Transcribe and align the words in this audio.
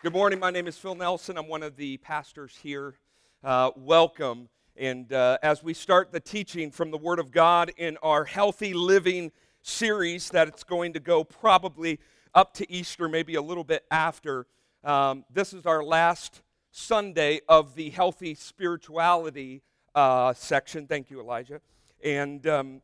Good 0.00 0.12
morning. 0.12 0.38
My 0.38 0.52
name 0.52 0.68
is 0.68 0.78
Phil 0.78 0.94
Nelson. 0.94 1.36
I'm 1.36 1.48
one 1.48 1.64
of 1.64 1.74
the 1.74 1.96
pastors 1.96 2.56
here. 2.62 2.94
Uh, 3.42 3.72
welcome. 3.74 4.48
And 4.76 5.12
uh, 5.12 5.38
as 5.42 5.64
we 5.64 5.74
start 5.74 6.12
the 6.12 6.20
teaching 6.20 6.70
from 6.70 6.92
the 6.92 6.96
Word 6.96 7.18
of 7.18 7.32
God 7.32 7.72
in 7.76 7.96
our 8.00 8.24
Healthy 8.24 8.74
Living 8.74 9.32
series, 9.60 10.30
that 10.30 10.46
it's 10.46 10.62
going 10.62 10.92
to 10.92 11.00
go 11.00 11.24
probably 11.24 11.98
up 12.32 12.54
to 12.54 12.72
Easter, 12.72 13.08
maybe 13.08 13.34
a 13.34 13.42
little 13.42 13.64
bit 13.64 13.86
after, 13.90 14.46
um, 14.84 15.24
this 15.32 15.52
is 15.52 15.66
our 15.66 15.82
last 15.82 16.42
Sunday 16.70 17.40
of 17.48 17.74
the 17.74 17.90
Healthy 17.90 18.36
Spirituality 18.36 19.62
uh, 19.96 20.32
section. 20.32 20.86
Thank 20.86 21.10
you, 21.10 21.18
Elijah. 21.18 21.60
And 22.04 22.46
um, 22.46 22.82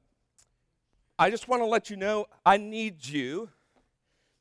I 1.17 1.31
just 1.31 1.46
want 1.46 1.62
to 1.62 1.67
let 1.67 1.91
you 1.91 1.96
know 1.96 2.27
I 2.45 2.57
need 2.57 3.07
you 3.07 3.51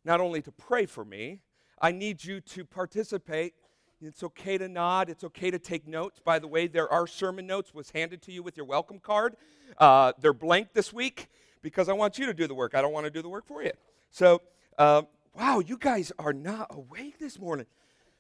not 0.04 0.20
only 0.20 0.42
to 0.42 0.52
pray 0.52 0.88
for 0.88 1.06
me, 1.06 1.42
I 1.84 1.92
need 1.92 2.24
you 2.24 2.40
to 2.40 2.64
participate. 2.64 3.56
It's 4.02 4.24
okay 4.24 4.58
to 4.58 4.70
nod. 4.70 5.10
It's 5.10 5.26
okay 5.26 5.52
to 5.52 5.60
take 5.60 5.86
notes. 5.86 6.22
By 6.24 6.40
the 6.40 6.48
way, 6.48 6.68
there 6.68 6.90
are 6.90 7.06
sermon 7.06 7.46
notes 7.46 7.74
was 7.74 7.92
handed 7.92 8.22
to 8.22 8.32
you 8.32 8.42
with 8.42 8.56
your 8.56 8.66
welcome 8.66 9.00
card. 9.00 9.36
Uh, 9.78 10.14
they're 10.22 10.32
blank 10.32 10.70
this 10.74 10.94
week 10.94 11.28
because 11.62 11.90
I 11.90 11.94
want 11.94 12.18
you 12.18 12.26
to 12.26 12.34
do 12.34 12.48
the 12.48 12.56
work. 12.56 12.74
I 12.74 12.82
don't 12.82 12.94
want 12.94 13.06
to 13.06 13.10
do 13.10 13.22
the 13.22 13.28
work 13.28 13.46
for 13.46 13.62
you. 13.62 13.74
So, 14.12 14.42
uh, 14.78 15.02
wow, 15.36 15.60
you 15.60 15.78
guys 15.78 16.14
are 16.18 16.32
not 16.32 16.68
awake 16.70 17.20
this 17.20 17.38
morning. 17.38 17.66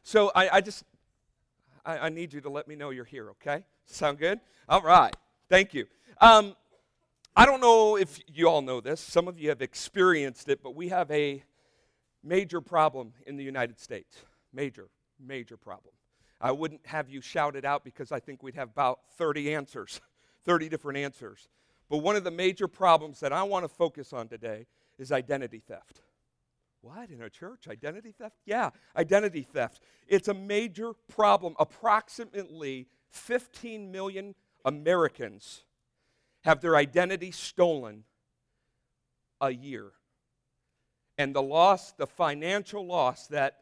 So 0.04 0.30
I, 0.35 0.57
I 0.57 0.62
just, 0.62 0.84
I, 1.85 1.99
I, 1.99 2.09
need 2.09 2.34
you 2.34 2.41
to 2.41 2.49
let 2.49 2.68
me 2.68 2.76
know 2.76 2.90
you're 2.90 3.05
here. 3.05 3.30
Okay? 3.30 3.63
Sound 3.85 4.20
good? 4.20 4.41
All 4.68 4.82
right. 4.82 5.16
Thank 5.48 5.73
you. 5.73 5.85
Um, 6.20 6.57
I 7.34 7.45
don't 7.45 7.62
know 7.62 7.95
if 7.95 8.20
you 8.27 8.49
all 8.49 8.62
know 8.62 8.82
this. 8.82 8.99
Some 8.99 9.30
of 9.30 9.40
you 9.40 9.48
have 9.49 9.62
experienced 9.62 10.49
it, 10.49 10.62
but 10.62 10.76
we 10.76 10.90
have 10.90 11.09
a 11.12 11.43
Major 12.23 12.62
problem 12.62 13.13
in 13.27 13.36
the 13.36 13.44
United 13.44 13.80
States. 13.80 14.23
Major, 14.54 14.88
major 15.20 15.58
problem. 15.58 15.94
I 16.40 16.52
wouldn't 16.52 16.85
have 16.85 17.10
you 17.10 17.21
shout 17.21 17.55
it 17.55 17.66
out 17.66 17.84
because 17.84 18.12
I 18.12 18.20
think 18.20 18.43
we'd 18.43 18.55
have 18.55 18.70
about 18.70 18.99
30 19.18 19.54
answers, 19.54 19.99
30 20.46 20.70
different 20.70 20.99
answers. 20.99 21.48
But 21.90 21.98
one 21.98 22.16
of 22.16 22.24
the 22.24 22.32
major 22.32 22.68
problems 22.68 23.20
that 23.20 23.34
I 23.34 23.44
want 23.44 23.66
to 23.66 23.70
focus 23.70 24.13
on 24.13 24.27
today 24.27 24.68
is 24.98 25.12
identity 25.12 25.60
theft. 25.60 26.01
What, 26.82 27.10
in 27.10 27.21
a 27.21 27.29
church? 27.29 27.68
Identity 27.70 28.13
theft? 28.18 28.35
Yeah, 28.46 28.71
identity 28.96 29.44
theft. 29.44 29.82
It's 30.07 30.27
a 30.27 30.34
major 30.34 30.94
problem. 31.07 31.55
Approximately 31.57 32.88
15 33.10 33.91
million 33.91 34.35
Americans 34.66 35.63
have 36.44 36.60
their 36.60 36.76
identity 36.76 37.32
stolen 37.32 38.04
a 39.40 39.51
year 39.51 39.94
and 41.18 41.36
the 41.36 41.42
loss, 41.42 41.92
the 41.94 42.08
financial 42.08 42.86
loss 42.86 43.28
that 43.28 43.58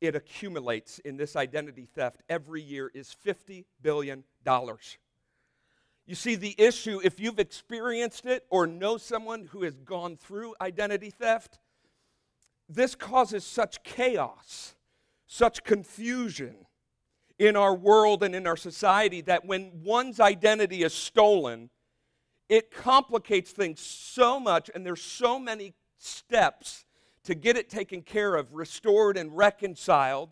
it 0.00 0.14
accumulates 0.14 0.98
in 1.00 1.16
this 1.16 1.36
identity 1.36 1.86
theft 1.94 2.22
every 2.28 2.62
year 2.62 2.90
is 2.94 3.14
$50 3.24 3.64
billion. 3.82 4.24
You 6.06 6.14
see, 6.14 6.34
the 6.34 6.54
issue, 6.58 7.00
if 7.04 7.20
you've 7.20 7.38
experienced 7.38 8.26
it 8.26 8.44
or 8.50 8.66
know 8.66 8.96
someone 8.96 9.46
who 9.52 9.62
has 9.62 9.76
gone 9.76 10.16
through 10.16 10.54
identity 10.60 11.10
theft, 11.10 11.58
this 12.68 12.94
causes 12.94 13.44
such 13.44 13.82
chaos, 13.82 14.74
such 15.26 15.62
confusion 15.64 16.66
in 17.38 17.56
our 17.56 17.74
world 17.74 18.22
and 18.22 18.34
in 18.34 18.46
our 18.46 18.56
society 18.56 19.20
that 19.22 19.44
when 19.44 19.70
one's 19.82 20.20
identity 20.20 20.82
is 20.82 20.94
stolen, 20.94 21.70
it 22.48 22.70
complicates 22.70 23.52
things 23.52 23.80
so 23.80 24.40
much, 24.40 24.70
and 24.74 24.84
there's 24.84 25.02
so 25.02 25.38
many 25.38 25.74
steps 25.96 26.84
to 27.24 27.34
get 27.34 27.56
it 27.56 27.68
taken 27.68 28.02
care 28.02 28.34
of, 28.34 28.54
restored, 28.54 29.16
and 29.16 29.36
reconciled, 29.36 30.30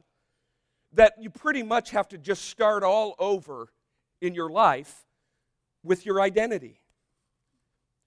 that 0.93 1.15
you 1.21 1.31
pretty 1.31 1.63
much 1.63 1.91
have 1.91 2.09
to 2.09 2.19
just 2.19 2.47
start 2.47 2.83
all 2.83 3.15
over 3.19 3.69
in 4.21 4.35
your 4.35 4.49
life 4.49 5.05
with 5.85 6.07
your 6.07 6.21
identity. 6.21 6.81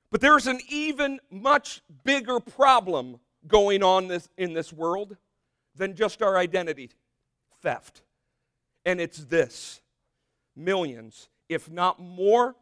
But 0.10 0.20
there's 0.20 0.48
an 0.48 0.60
even 0.68 1.20
much 1.30 1.82
bigger 2.04 2.40
problem 2.40 3.20
going 3.48 3.82
on 3.84 4.08
this, 4.08 4.30
in 4.38 4.54
this 4.54 4.74
world 4.74 5.16
than 5.76 5.96
just 5.96 6.22
our 6.22 6.38
identity 6.38 6.90
theft. 7.62 8.02
And 8.86 9.00
it's 9.00 9.20
this 9.26 9.82
millions, 10.56 11.30
if 11.48 11.70
not 11.70 12.00
more, 12.00 12.56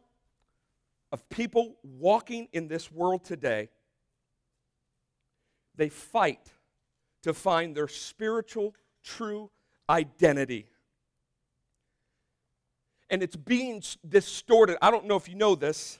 of 1.12 1.28
people 1.28 1.76
walking 1.82 2.46
in 2.52 2.68
this 2.68 2.92
world 2.92 3.24
today 3.24 3.68
they 5.76 5.88
fight 5.88 6.52
to 7.22 7.34
find 7.34 7.76
their 7.76 7.88
spiritual, 7.88 8.74
true 9.02 9.50
identity. 9.88 10.66
And 13.10 13.22
it's 13.22 13.36
being 13.36 13.82
distorted. 14.08 14.78
I 14.80 14.90
don't 14.90 15.06
know 15.06 15.16
if 15.16 15.28
you 15.28 15.34
know 15.34 15.54
this. 15.54 15.98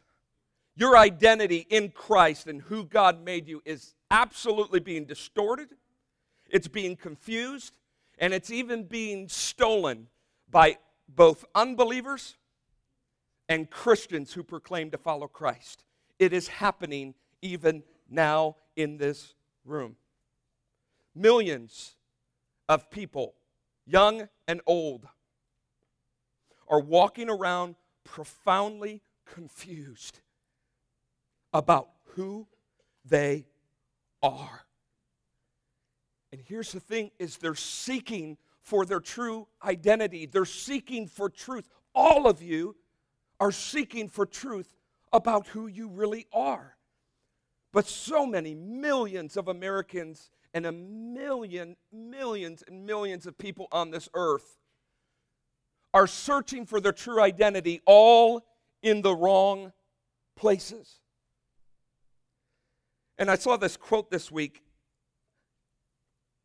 Your 0.77 0.97
identity 0.97 1.67
in 1.69 1.91
Christ 1.91 2.47
and 2.47 2.63
who 2.63 2.85
God 2.85 3.25
made 3.25 3.49
you 3.49 3.61
is 3.65 3.95
absolutely 4.11 4.81
being 4.81 5.05
distorted, 5.05 5.69
it's 6.49 6.69
being 6.69 6.97
confused, 6.97 7.77
and 8.19 8.33
it's 8.33 8.51
even 8.51 8.85
being 8.85 9.29
stolen 9.29 10.09
by 10.51 10.79
both 11.09 11.45
unbelievers 11.55 12.37
and 13.49 13.69
Christians 13.69 14.33
who 14.33 14.43
proclaim 14.43 14.91
to 14.91 14.99
follow 14.99 15.27
Christ. 15.27 15.85
It 16.19 16.33
is 16.33 16.49
happening 16.49 17.15
even 17.43 17.83
now 18.09 18.57
in 18.77 18.97
this 18.97 19.35
room. 19.65 19.97
Millions 21.15 21.95
of 22.69 22.91
people, 22.91 23.35
young 23.87 24.29
and 24.47 24.61
old, 24.67 25.07
are 26.69 26.81
walking 26.81 27.29
around 27.29 27.75
profoundly 28.05 29.03
confused 29.27 30.21
about 31.53 31.89
who 32.15 32.47
they 33.05 33.47
are. 34.23 34.67
And 36.33 36.41
here's 36.41 36.73
the 36.73 36.81
thing 36.81 37.11
is 37.19 37.39
they're 37.39 37.55
seeking 37.55 38.37
for 38.63 38.87
their 38.87 39.01
true 39.01 39.49
identity. 39.65 40.27
They're 40.27 40.45
seeking 40.45 41.09
for 41.09 41.29
truth. 41.29 41.69
All 41.95 42.29
of 42.29 42.41
you 42.41 42.77
are 43.41 43.51
seeking 43.51 44.09
for 44.09 44.27
truth 44.27 44.77
about 45.13 45.49
who 45.49 45.67
you 45.67 45.89
really 45.89 46.27
are. 46.33 46.77
But 47.73 47.87
so 47.87 48.27
many 48.27 48.55
millions 48.55 49.37
of 49.37 49.49
Americans 49.49 50.31
and 50.53 50.67
a 50.67 50.73
million, 50.73 51.77
millions 51.93 52.65
and 52.67 52.85
millions 52.85 53.27
of 53.27 53.39
people 53.39 53.69
on 53.71 53.91
this 53.91 54.09
earth 54.15 54.59
are 55.95 56.07
searching 56.07 56.67
for 56.67 56.81
their 56.81 56.93
true 56.93 57.21
identity 57.21 57.81
all 57.87 58.43
in 58.83 59.03
the 59.03 59.15
wrong 59.15 59.73
places. 60.37 61.01
And 63.19 63.31
I 63.31 63.37
saw 63.37 63.57
this 63.57 63.77
quote 63.77 64.11
this 64.11 64.31
week, 64.31 64.63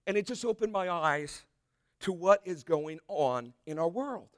and 0.06 0.18
it 0.18 0.28
just 0.28 0.44
opened 0.44 0.74
my 0.74 0.90
eyes 0.90 1.46
to 2.02 2.12
what 2.12 2.42
is 2.44 2.64
going 2.64 3.00
on 3.08 3.54
in 3.66 3.80
our 3.80 3.88
world, 3.88 4.30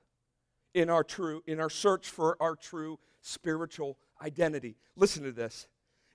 in 0.74 0.90
our 0.90 1.04
true, 1.04 1.42
in 1.48 1.60
our 1.60 1.70
search 1.70 2.10
for 2.10 2.38
our 2.40 2.56
true 2.56 3.00
spiritual 3.22 3.98
identity. 4.22 4.78
Listen 4.96 5.24
to 5.24 5.32
this. 5.32 5.68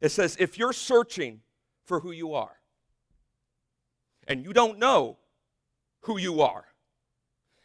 It 0.02 0.10
says, 0.10 0.36
if 0.40 0.58
you're 0.58 0.72
searching 0.72 1.40
for 1.84 2.00
who 2.00 2.10
you 2.10 2.34
are 2.34 2.56
and 4.26 4.44
you 4.44 4.52
don't 4.52 4.78
know 4.78 5.16
who 6.00 6.18
you 6.18 6.42
are, 6.42 6.64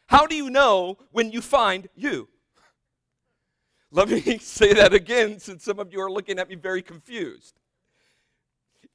how 0.06 0.28
do 0.28 0.36
you 0.36 0.52
know 0.52 1.00
when 1.12 1.32
you 1.32 1.42
find 1.42 1.90
you? 1.96 2.30
Let 3.92 4.10
me 4.10 4.38
say 4.42 4.72
that 4.74 4.94
again 4.94 5.40
since 5.40 5.64
some 5.64 5.80
of 5.80 5.92
you 5.92 6.00
are 6.00 6.12
looking 6.12 6.38
at 6.38 6.48
me 6.48 6.56
very 6.56 6.84
confused. 6.84 7.60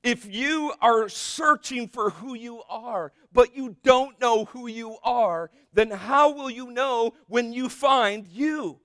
If 0.05 0.25
you 0.25 0.73
are 0.81 1.09
searching 1.09 1.89
for 1.89 2.11
who 2.11 2.35
you 2.35 2.63
are, 2.69 3.13
but 3.33 3.57
you 3.57 3.77
don't 3.83 4.21
know 4.21 4.45
who 4.47 4.69
you 4.69 4.99
are, 5.03 5.51
then 5.73 5.91
how 5.91 6.31
will 6.31 6.51
you 6.51 6.71
know 6.71 7.15
when 7.27 7.53
you 7.53 7.69
find 7.69 8.29
you? 8.29 8.79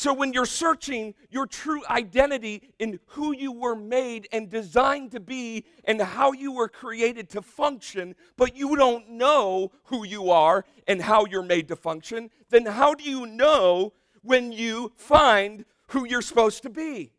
So, 0.00 0.14
when 0.14 0.32
you're 0.32 0.46
searching 0.46 1.12
your 1.28 1.44
true 1.46 1.82
identity 1.90 2.72
in 2.78 3.00
who 3.08 3.36
you 3.36 3.52
were 3.52 3.76
made 3.76 4.28
and 4.32 4.48
designed 4.48 5.10
to 5.10 5.20
be 5.20 5.66
and 5.84 6.00
how 6.00 6.32
you 6.32 6.52
were 6.52 6.68
created 6.68 7.28
to 7.32 7.42
function, 7.42 8.14
but 8.38 8.56
you 8.56 8.76
don't 8.76 9.10
know 9.10 9.72
who 9.84 10.06
you 10.06 10.30
are 10.30 10.64
and 10.88 11.02
how 11.02 11.26
you're 11.26 11.42
made 11.42 11.68
to 11.68 11.76
function, 11.76 12.30
then 12.48 12.64
how 12.64 12.94
do 12.94 13.04
you 13.04 13.26
know 13.26 13.92
when 14.22 14.52
you 14.52 14.90
find 14.96 15.66
who 15.88 16.06
you're 16.06 16.22
supposed 16.22 16.62
to 16.62 16.70
be? 16.70 17.12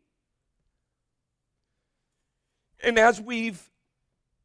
And 2.82 2.98
as 2.98 3.20
we've 3.20 3.70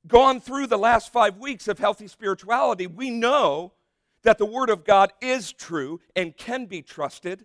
gone 0.06 0.42
through 0.42 0.68
the 0.68 0.78
last 0.78 1.12
five 1.12 1.38
weeks 1.38 1.68
of 1.68 1.80
healthy 1.80 2.08
spirituality, 2.08 2.86
we 2.86 3.10
know 3.10 3.74
that 4.22 4.38
the 4.38 4.46
Word 4.46 4.70
of 4.70 4.86
God 4.86 5.12
is 5.22 5.52
true 5.52 6.02
and 6.16 6.38
can 6.38 6.68
be 6.68 6.84
trusted 6.84 7.44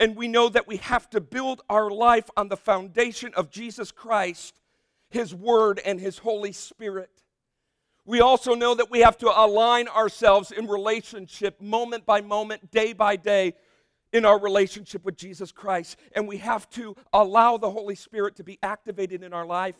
and 0.00 0.16
we 0.16 0.28
know 0.28 0.48
that 0.48 0.68
we 0.68 0.76
have 0.78 1.10
to 1.10 1.20
build 1.20 1.62
our 1.68 1.90
life 1.90 2.30
on 2.36 2.48
the 2.48 2.56
foundation 2.56 3.32
of 3.34 3.50
Jesus 3.50 3.90
Christ, 3.90 4.58
His 5.10 5.34
Word, 5.34 5.80
and 5.84 6.00
His 6.00 6.18
Holy 6.18 6.52
Spirit. 6.52 7.10
We 8.04 8.20
also 8.20 8.54
know 8.54 8.74
that 8.74 8.90
we 8.90 9.00
have 9.00 9.18
to 9.18 9.26
align 9.28 9.88
ourselves 9.88 10.50
in 10.50 10.66
relationship, 10.66 11.60
moment 11.60 12.06
by 12.06 12.20
moment, 12.20 12.70
day 12.70 12.92
by 12.92 13.16
day, 13.16 13.54
in 14.12 14.24
our 14.24 14.38
relationship 14.38 15.04
with 15.04 15.16
Jesus 15.16 15.52
Christ. 15.52 15.98
And 16.12 16.26
we 16.26 16.38
have 16.38 16.70
to 16.70 16.96
allow 17.12 17.58
the 17.58 17.70
Holy 17.70 17.94
Spirit 17.94 18.36
to 18.36 18.44
be 18.44 18.58
activated 18.62 19.22
in 19.22 19.34
our 19.34 19.44
life. 19.44 19.76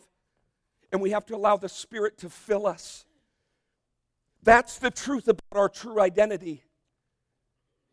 And 0.91 1.01
we 1.01 1.11
have 1.11 1.25
to 1.27 1.35
allow 1.35 1.57
the 1.57 1.69
Spirit 1.69 2.17
to 2.19 2.29
fill 2.29 2.67
us. 2.67 3.05
That's 4.43 4.77
the 4.77 4.91
truth 4.91 5.27
about 5.27 5.43
our 5.51 5.69
true 5.69 5.99
identity. 5.99 6.63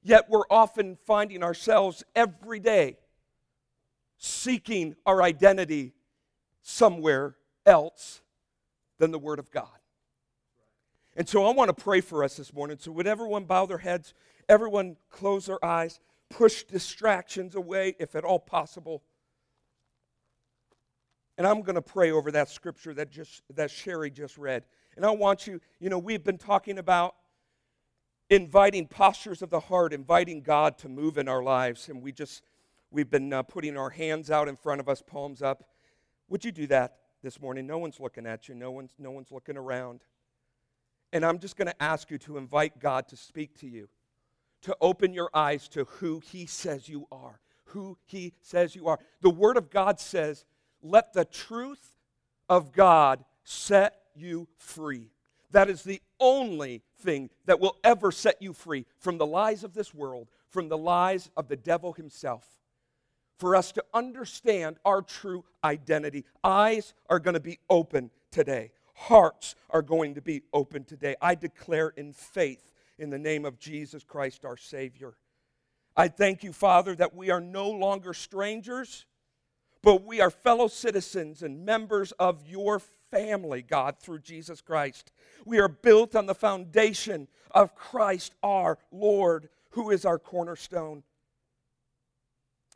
Yet 0.06 0.30
we're 0.30 0.46
often 0.48 0.96
finding 1.04 1.42
ourselves 1.42 2.04
every 2.14 2.60
day 2.60 2.96
seeking 4.18 4.94
our 5.04 5.20
identity 5.20 5.94
somewhere 6.62 7.34
else 7.66 8.20
than 9.00 9.10
the 9.10 9.18
Word 9.18 9.40
of 9.40 9.50
God. 9.50 9.66
And 11.16 11.28
so 11.28 11.44
I 11.44 11.52
want 11.52 11.76
to 11.76 11.84
pray 11.84 12.00
for 12.00 12.22
us 12.22 12.36
this 12.36 12.52
morning. 12.52 12.76
So, 12.78 12.92
would 12.92 13.08
everyone 13.08 13.46
bow 13.46 13.66
their 13.66 13.78
heads, 13.78 14.14
everyone 14.48 14.96
close 15.10 15.46
their 15.46 15.62
eyes, 15.64 15.98
push 16.30 16.62
distractions 16.62 17.56
away 17.56 17.96
if 17.98 18.14
at 18.14 18.22
all 18.22 18.38
possible. 18.38 19.02
And 21.36 21.48
I'm 21.48 21.62
going 21.62 21.74
to 21.74 21.82
pray 21.82 22.12
over 22.12 22.30
that 22.30 22.48
scripture 22.48 22.94
that 22.94 23.10
just 23.10 23.42
that 23.56 23.72
Sherry 23.72 24.12
just 24.12 24.38
read. 24.38 24.66
And 24.94 25.04
I 25.04 25.10
want 25.10 25.48
you, 25.48 25.60
you 25.80 25.90
know, 25.90 25.98
we've 25.98 26.22
been 26.22 26.38
talking 26.38 26.78
about 26.78 27.16
inviting 28.30 28.86
postures 28.86 29.42
of 29.42 29.50
the 29.50 29.60
heart, 29.60 29.92
inviting 29.92 30.42
God 30.42 30.78
to 30.78 30.88
move 30.88 31.18
in 31.18 31.28
our 31.28 31.42
lives, 31.42 31.88
and 31.88 32.02
we 32.02 32.12
just 32.12 32.42
we've 32.90 33.10
been 33.10 33.32
uh, 33.32 33.42
putting 33.42 33.76
our 33.76 33.90
hands 33.90 34.30
out 34.30 34.48
in 34.48 34.56
front 34.56 34.80
of 34.80 34.88
us, 34.88 35.02
palms 35.02 35.42
up. 35.42 35.64
Would 36.28 36.44
you 36.44 36.52
do 36.52 36.66
that 36.68 36.96
this 37.22 37.40
morning? 37.40 37.66
No 37.66 37.78
one's 37.78 38.00
looking 38.00 38.26
at 38.26 38.48
you. 38.48 38.54
No 38.54 38.70
one's 38.70 38.92
no 38.98 39.10
one's 39.10 39.30
looking 39.30 39.56
around. 39.56 40.00
And 41.12 41.24
I'm 41.24 41.38
just 41.38 41.56
going 41.56 41.68
to 41.68 41.82
ask 41.82 42.10
you 42.10 42.18
to 42.18 42.36
invite 42.36 42.80
God 42.80 43.08
to 43.08 43.16
speak 43.16 43.58
to 43.60 43.66
you, 43.66 43.88
to 44.62 44.76
open 44.80 45.14
your 45.14 45.30
eyes 45.32 45.68
to 45.68 45.84
who 45.84 46.20
He 46.20 46.46
says 46.46 46.88
you 46.88 47.06
are, 47.12 47.40
who 47.66 47.96
He 48.04 48.34
says 48.40 48.74
you 48.74 48.88
are. 48.88 48.98
The 49.20 49.30
Word 49.30 49.56
of 49.56 49.70
God 49.70 50.00
says, 50.00 50.44
let 50.82 51.12
the 51.12 51.24
truth 51.24 51.94
of 52.48 52.72
God 52.72 53.24
set 53.44 53.94
you 54.14 54.48
free. 54.56 55.10
That 55.50 55.70
is 55.70 55.82
the 55.82 56.00
only 56.18 56.82
thing 57.00 57.30
that 57.44 57.60
will 57.60 57.76
ever 57.84 58.10
set 58.10 58.42
you 58.42 58.52
free 58.52 58.86
from 58.98 59.18
the 59.18 59.26
lies 59.26 59.64
of 59.64 59.74
this 59.74 59.94
world, 59.94 60.28
from 60.48 60.68
the 60.68 60.78
lies 60.78 61.30
of 61.36 61.48
the 61.48 61.56
devil 61.56 61.92
himself. 61.92 62.44
For 63.38 63.54
us 63.54 63.70
to 63.72 63.84
understand 63.92 64.76
our 64.84 65.02
true 65.02 65.44
identity, 65.62 66.24
eyes 66.42 66.94
are 67.08 67.18
going 67.18 67.34
to 67.34 67.40
be 67.40 67.58
open 67.68 68.10
today 68.30 68.72
hearts 68.96 69.54
are 69.70 69.82
going 69.82 70.14
to 70.14 70.22
be 70.22 70.42
open 70.52 70.82
today. 70.82 71.14
I 71.20 71.34
declare 71.34 71.88
in 71.96 72.12
faith 72.12 72.72
in 72.98 73.10
the 73.10 73.18
name 73.18 73.44
of 73.44 73.58
Jesus 73.58 74.02
Christ, 74.02 74.44
our 74.44 74.56
Savior. 74.56 75.14
I 75.96 76.08
thank 76.08 76.42
you, 76.42 76.52
Father, 76.52 76.94
that 76.96 77.14
we 77.14 77.30
are 77.30 77.40
no 77.40 77.70
longer 77.70 78.14
strangers, 78.14 79.04
but 79.82 80.02
we 80.02 80.20
are 80.20 80.30
fellow 80.30 80.66
citizens 80.66 81.42
and 81.42 81.64
members 81.64 82.12
of 82.12 82.48
your 82.48 82.80
family, 83.10 83.62
God, 83.62 83.98
through 83.98 84.20
Jesus 84.20 84.60
Christ. 84.60 85.12
We 85.44 85.58
are 85.58 85.68
built 85.68 86.14
on 86.16 86.26
the 86.26 86.34
foundation 86.34 87.28
of 87.50 87.74
Christ 87.74 88.34
our 88.42 88.78
Lord, 88.90 89.48
who 89.70 89.90
is 89.90 90.04
our 90.04 90.18
cornerstone. 90.18 91.02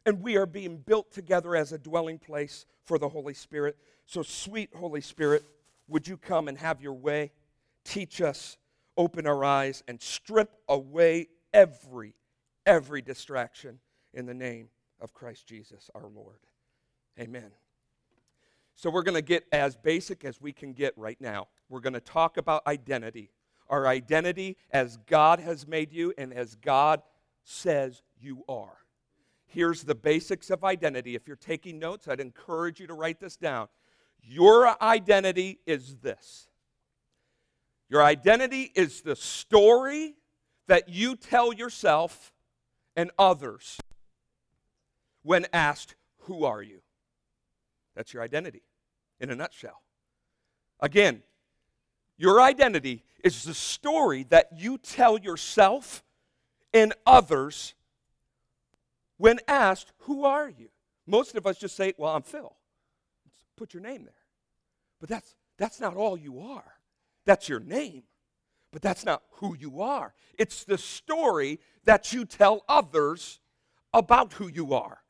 And 0.07 0.23
we 0.23 0.37
are 0.37 0.47
being 0.47 0.79
built 0.79 1.13
together 1.13 1.55
as 1.55 1.73
a 1.73 1.79
dwelling 1.79 2.19
place 2.19 2.67
for 2.85 2.99
the 2.99 3.09
Holy 3.09 3.35
Spirit. 3.35 3.77
So, 4.07 4.23
sweet 4.23 4.71
Holy 4.75 5.01
Spirit, 5.01 5.45
would 5.89 6.09
you 6.09 6.17
come 6.17 6.49
and 6.49 6.57
have 6.59 6.81
your 6.81 6.95
way? 6.95 7.33
Teach 7.85 8.21
us, 8.21 8.57
open 8.97 9.27
our 9.27 9.45
eyes, 9.45 9.83
and 9.89 10.01
strip 10.01 10.51
away 10.69 11.29
every, 11.53 12.15
every 12.65 13.03
distraction 13.03 13.79
in 14.15 14.27
the 14.27 14.35
name 14.35 14.69
of 15.01 15.13
Christ 15.13 15.47
Jesus 15.47 15.91
our 15.95 16.09
Lord. 16.09 16.39
Amen. 17.19 17.51
So 18.75 18.91
we're 18.91 19.03
going 19.03 19.15
to 19.15 19.23
get 19.23 19.45
as 19.53 19.77
basic 19.77 20.25
as 20.25 20.41
we 20.41 20.53
can 20.53 20.73
get 20.73 20.97
right 20.97 21.21
now. 21.21 21.49
We're 21.69 21.81
going 21.81 21.95
to 21.95 22.01
talk 22.01 22.37
about 22.37 22.67
identity. 22.67 23.31
Our 23.69 23.87
identity 23.87 24.57
as 24.71 24.97
God 25.07 25.39
has 25.41 25.67
made 25.67 25.93
you 25.93 26.13
and 26.19 26.33
as 26.33 26.57
God 26.57 27.03
says 27.45 28.03
you 28.19 28.45
are. 28.49 28.79
Here's 29.47 29.83
the 29.83 29.95
basics 29.95 30.51
of 30.51 30.65
identity. 30.65 31.15
If 31.15 31.27
you're 31.27 31.37
taking 31.37 31.79
notes, 31.79 32.09
I'd 32.09 32.21
encourage 32.21 32.81
you 32.81 32.87
to 32.87 32.95
write 32.95 33.21
this 33.21 33.37
down. 33.37 33.69
Your 34.23 34.83
identity 34.83 35.61
is 35.67 35.97
this 35.97 36.49
your 37.91 38.05
identity 38.05 38.71
is 38.77 39.03
the 39.03 39.17
story 39.17 40.15
that 40.69 40.89
you 40.89 41.17
tell 41.17 41.53
yourself 41.53 42.33
and 42.95 43.11
others 43.19 43.79
when 45.23 45.47
asked, 45.53 45.97
Who 46.21 46.45
are 46.45 46.63
you? 46.63 46.83
That's 48.01 48.15
your 48.15 48.23
identity 48.23 48.63
in 49.21 49.29
a 49.29 49.37
nutshell. 49.37 49.83
Again, 50.81 51.23
your 52.17 52.41
identity 52.41 53.05
is 53.23 53.45
the 53.45 53.53
story 53.53 54.25
that 54.31 54.49
you 54.57 54.79
tell 54.79 55.19
yourself 55.19 56.03
and 56.73 56.95
others 57.05 57.75
when 59.19 59.39
asked, 59.47 59.93
Who 60.05 60.25
are 60.25 60.49
you? 60.49 60.71
Most 61.07 61.35
of 61.35 61.47
us 61.47 61.59
just 61.59 61.77
say, 61.77 61.93
Well, 61.99 62.17
I'm 62.17 62.23
Phil 62.23 62.57
put 63.59 63.75
your 63.75 63.83
name 63.83 64.05
there. 64.05 64.15
But 64.99 65.11
that's, 65.11 65.35
that's 65.59 65.79
not 65.79 65.95
all 65.95 66.17
you 66.17 66.41
are. 66.41 66.73
That's 67.27 67.51
your 67.51 67.61
name. 67.61 68.05
But 68.73 68.81
that's 68.81 69.05
not 69.05 69.23
who 69.33 69.55
you 69.55 69.83
are. 69.83 70.15
It's 70.39 70.65
the 70.65 70.79
story 70.79 71.61
that 71.85 72.15
you 72.15 72.25
tell 72.25 72.65
others 72.67 73.41
about 73.93 74.33
who 74.33 74.49
you 74.49 74.73
are. 74.73 75.03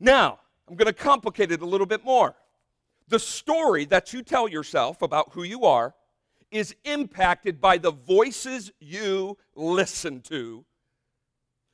Now, 0.00 0.38
I'm 0.68 0.76
going 0.76 0.86
to 0.86 0.92
complicate 0.92 1.50
it 1.50 1.62
a 1.62 1.66
little 1.66 1.86
bit 1.86 2.04
more. 2.04 2.34
The 3.08 3.18
story 3.18 3.86
that 3.86 4.12
you 4.12 4.22
tell 4.22 4.48
yourself 4.48 5.00
about 5.00 5.32
who 5.32 5.42
you 5.42 5.64
are 5.64 5.94
is 6.50 6.74
impacted 6.84 7.60
by 7.60 7.78
the 7.78 7.90
voices 7.90 8.70
you 8.80 9.38
listen 9.54 10.20
to 10.22 10.64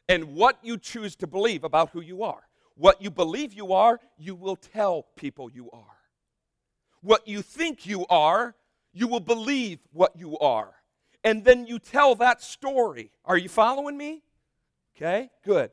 and 0.09 0.35
what 0.35 0.59
you 0.63 0.79
choose 0.79 1.17
to 1.17 1.27
believe 1.27 1.65
about 1.65 1.91
who 1.91 2.01
you 2.01 2.23
are. 2.23 2.43
What 2.77 3.01
you 3.01 3.11
believe 3.11 3.53
you 3.53 3.73
are, 3.73 4.01
you 4.19 4.35
will 4.35 4.57
tell 4.57 5.07
people 5.17 5.51
you 5.51 5.71
are. 5.71 5.99
What 7.03 7.27
you 7.27 7.43
think 7.43 7.87
you 7.87 8.07
are, 8.07 8.55
you 8.93 9.09
will 9.09 9.21
believe 9.21 9.79
what 9.93 10.17
you 10.17 10.39
are. 10.39 10.73
And 11.23 11.45
then 11.45 11.67
you 11.67 11.79
tell 11.79 12.15
that 12.17 12.43
story. 12.43 13.11
Are 13.25 13.37
you 13.37 13.49
following 13.49 13.97
me? 13.97 14.23
Okay, 14.97 15.31
good. 15.45 15.71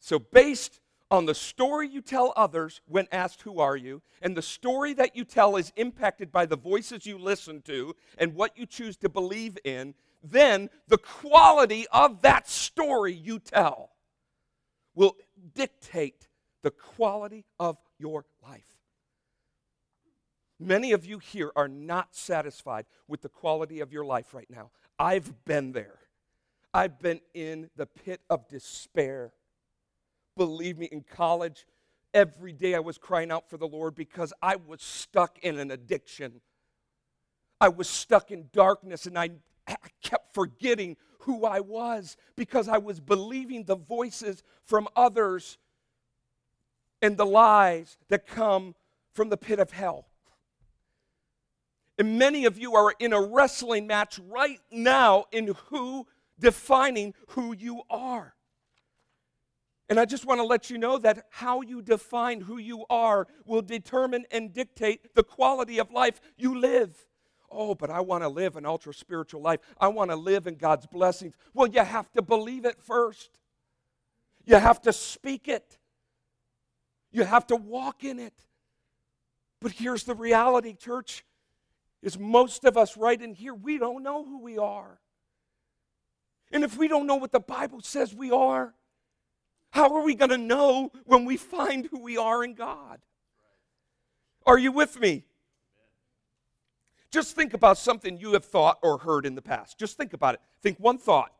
So, 0.00 0.18
based 0.18 0.80
on 1.14 1.26
the 1.26 1.34
story 1.34 1.88
you 1.88 2.02
tell 2.02 2.32
others 2.36 2.80
when 2.86 3.06
asked, 3.12 3.42
Who 3.42 3.60
are 3.60 3.76
you? 3.76 4.02
and 4.20 4.36
the 4.36 4.42
story 4.42 4.92
that 4.94 5.14
you 5.14 5.24
tell 5.24 5.56
is 5.56 5.72
impacted 5.76 6.32
by 6.32 6.46
the 6.46 6.56
voices 6.56 7.06
you 7.06 7.18
listen 7.18 7.62
to 7.62 7.94
and 8.18 8.34
what 8.34 8.58
you 8.58 8.66
choose 8.66 8.96
to 8.98 9.08
believe 9.08 9.56
in, 9.64 9.94
then 10.22 10.70
the 10.88 10.98
quality 10.98 11.86
of 11.92 12.22
that 12.22 12.48
story 12.48 13.12
you 13.12 13.38
tell 13.38 13.90
will 14.94 15.16
dictate 15.54 16.28
the 16.62 16.70
quality 16.70 17.44
of 17.60 17.76
your 17.98 18.24
life. 18.42 18.78
Many 20.58 20.92
of 20.92 21.04
you 21.04 21.18
here 21.18 21.52
are 21.54 21.68
not 21.68 22.14
satisfied 22.14 22.86
with 23.06 23.20
the 23.20 23.28
quality 23.28 23.80
of 23.80 23.92
your 23.92 24.04
life 24.04 24.32
right 24.32 24.48
now. 24.48 24.70
I've 24.98 25.44
been 25.44 25.72
there. 25.72 25.98
I've 26.72 26.98
been 27.00 27.20
in 27.34 27.70
the 27.76 27.86
pit 27.86 28.20
of 28.30 28.48
despair. 28.48 29.32
Believe 30.36 30.78
me, 30.78 30.86
in 30.86 31.02
college, 31.02 31.66
every 32.12 32.52
day 32.52 32.74
I 32.74 32.80
was 32.80 32.98
crying 32.98 33.30
out 33.30 33.48
for 33.48 33.56
the 33.56 33.66
Lord 33.66 33.94
because 33.94 34.32
I 34.42 34.56
was 34.56 34.82
stuck 34.82 35.38
in 35.40 35.58
an 35.58 35.70
addiction. 35.70 36.40
I 37.60 37.68
was 37.68 37.88
stuck 37.88 38.30
in 38.30 38.48
darkness 38.52 39.06
and 39.06 39.18
I, 39.18 39.30
I 39.66 39.76
kept 40.02 40.34
forgetting 40.34 40.96
who 41.20 41.44
I 41.44 41.60
was 41.60 42.16
because 42.36 42.68
I 42.68 42.78
was 42.78 43.00
believing 43.00 43.64
the 43.64 43.76
voices 43.76 44.42
from 44.64 44.88
others 44.94 45.58
and 47.00 47.16
the 47.16 47.26
lies 47.26 47.96
that 48.08 48.26
come 48.26 48.74
from 49.12 49.28
the 49.28 49.36
pit 49.36 49.58
of 49.58 49.70
hell. 49.70 50.06
And 51.98 52.18
many 52.18 52.44
of 52.44 52.58
you 52.58 52.74
are 52.74 52.92
in 52.98 53.12
a 53.12 53.20
wrestling 53.20 53.86
match 53.86 54.18
right 54.28 54.60
now 54.70 55.26
in 55.30 55.54
who 55.68 56.06
defining 56.38 57.14
who 57.28 57.54
you 57.54 57.82
are. 57.88 58.34
And 59.88 60.00
I 60.00 60.06
just 60.06 60.24
want 60.24 60.38
to 60.38 60.44
let 60.44 60.70
you 60.70 60.78
know 60.78 60.98
that 60.98 61.26
how 61.30 61.60
you 61.60 61.82
define 61.82 62.40
who 62.40 62.56
you 62.56 62.84
are 62.88 63.26
will 63.44 63.62
determine 63.62 64.24
and 64.30 64.52
dictate 64.52 65.14
the 65.14 65.22
quality 65.22 65.78
of 65.78 65.90
life 65.90 66.20
you 66.36 66.58
live. 66.58 67.06
Oh, 67.50 67.74
but 67.74 67.90
I 67.90 68.00
want 68.00 68.24
to 68.24 68.28
live 68.28 68.56
an 68.56 68.64
ultra 68.64 68.94
spiritual 68.94 69.42
life. 69.42 69.60
I 69.78 69.88
want 69.88 70.10
to 70.10 70.16
live 70.16 70.46
in 70.46 70.56
God's 70.56 70.86
blessings. 70.86 71.36
Well, 71.52 71.68
you 71.68 71.84
have 71.84 72.10
to 72.12 72.22
believe 72.22 72.64
it 72.64 72.80
first. 72.80 73.38
You 74.44 74.56
have 74.56 74.80
to 74.82 74.92
speak 74.92 75.48
it. 75.48 75.78
You 77.12 77.24
have 77.24 77.46
to 77.48 77.56
walk 77.56 78.04
in 78.04 78.18
it. 78.18 78.34
But 79.60 79.72
here's 79.72 80.04
the 80.04 80.14
reality, 80.14 80.74
church 80.74 81.24
is 82.02 82.18
most 82.18 82.64
of 82.64 82.76
us 82.76 82.96
right 82.96 83.20
in 83.20 83.32
here, 83.32 83.54
we 83.54 83.78
don't 83.78 84.02
know 84.02 84.24
who 84.24 84.40
we 84.40 84.58
are. 84.58 85.00
And 86.52 86.62
if 86.62 86.76
we 86.76 86.86
don't 86.86 87.06
know 87.06 87.16
what 87.16 87.32
the 87.32 87.40
Bible 87.40 87.80
says 87.80 88.14
we 88.14 88.30
are, 88.30 88.74
how 89.74 89.92
are 89.92 90.04
we 90.04 90.14
going 90.14 90.30
to 90.30 90.38
know 90.38 90.92
when 91.04 91.24
we 91.24 91.36
find 91.36 91.86
who 91.86 91.98
we 91.98 92.16
are 92.16 92.44
in 92.44 92.54
God? 92.54 93.00
Are 94.46 94.56
you 94.56 94.70
with 94.70 95.00
me? 95.00 95.24
Just 97.10 97.34
think 97.34 97.54
about 97.54 97.76
something 97.76 98.16
you 98.16 98.34
have 98.34 98.44
thought 98.44 98.78
or 98.84 98.98
heard 98.98 99.26
in 99.26 99.34
the 99.34 99.42
past. 99.42 99.76
Just 99.76 99.96
think 99.96 100.12
about 100.12 100.34
it. 100.34 100.40
Think 100.62 100.78
one 100.78 100.96
thought 100.96 101.32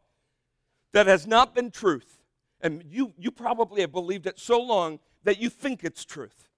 that 0.93 1.07
has 1.07 1.29
not 1.29 1.55
been 1.55 1.71
truth, 1.71 2.19
and 2.61 2.83
you, 2.89 3.13
you 3.17 3.31
probably 3.31 3.83
have 3.83 3.93
believed 3.93 4.27
it 4.27 4.41
so 4.41 4.61
long 4.61 4.99
that 5.23 5.41
you 5.41 5.49
think 5.49 5.85
it's 5.85 6.05
truth. 6.05 6.49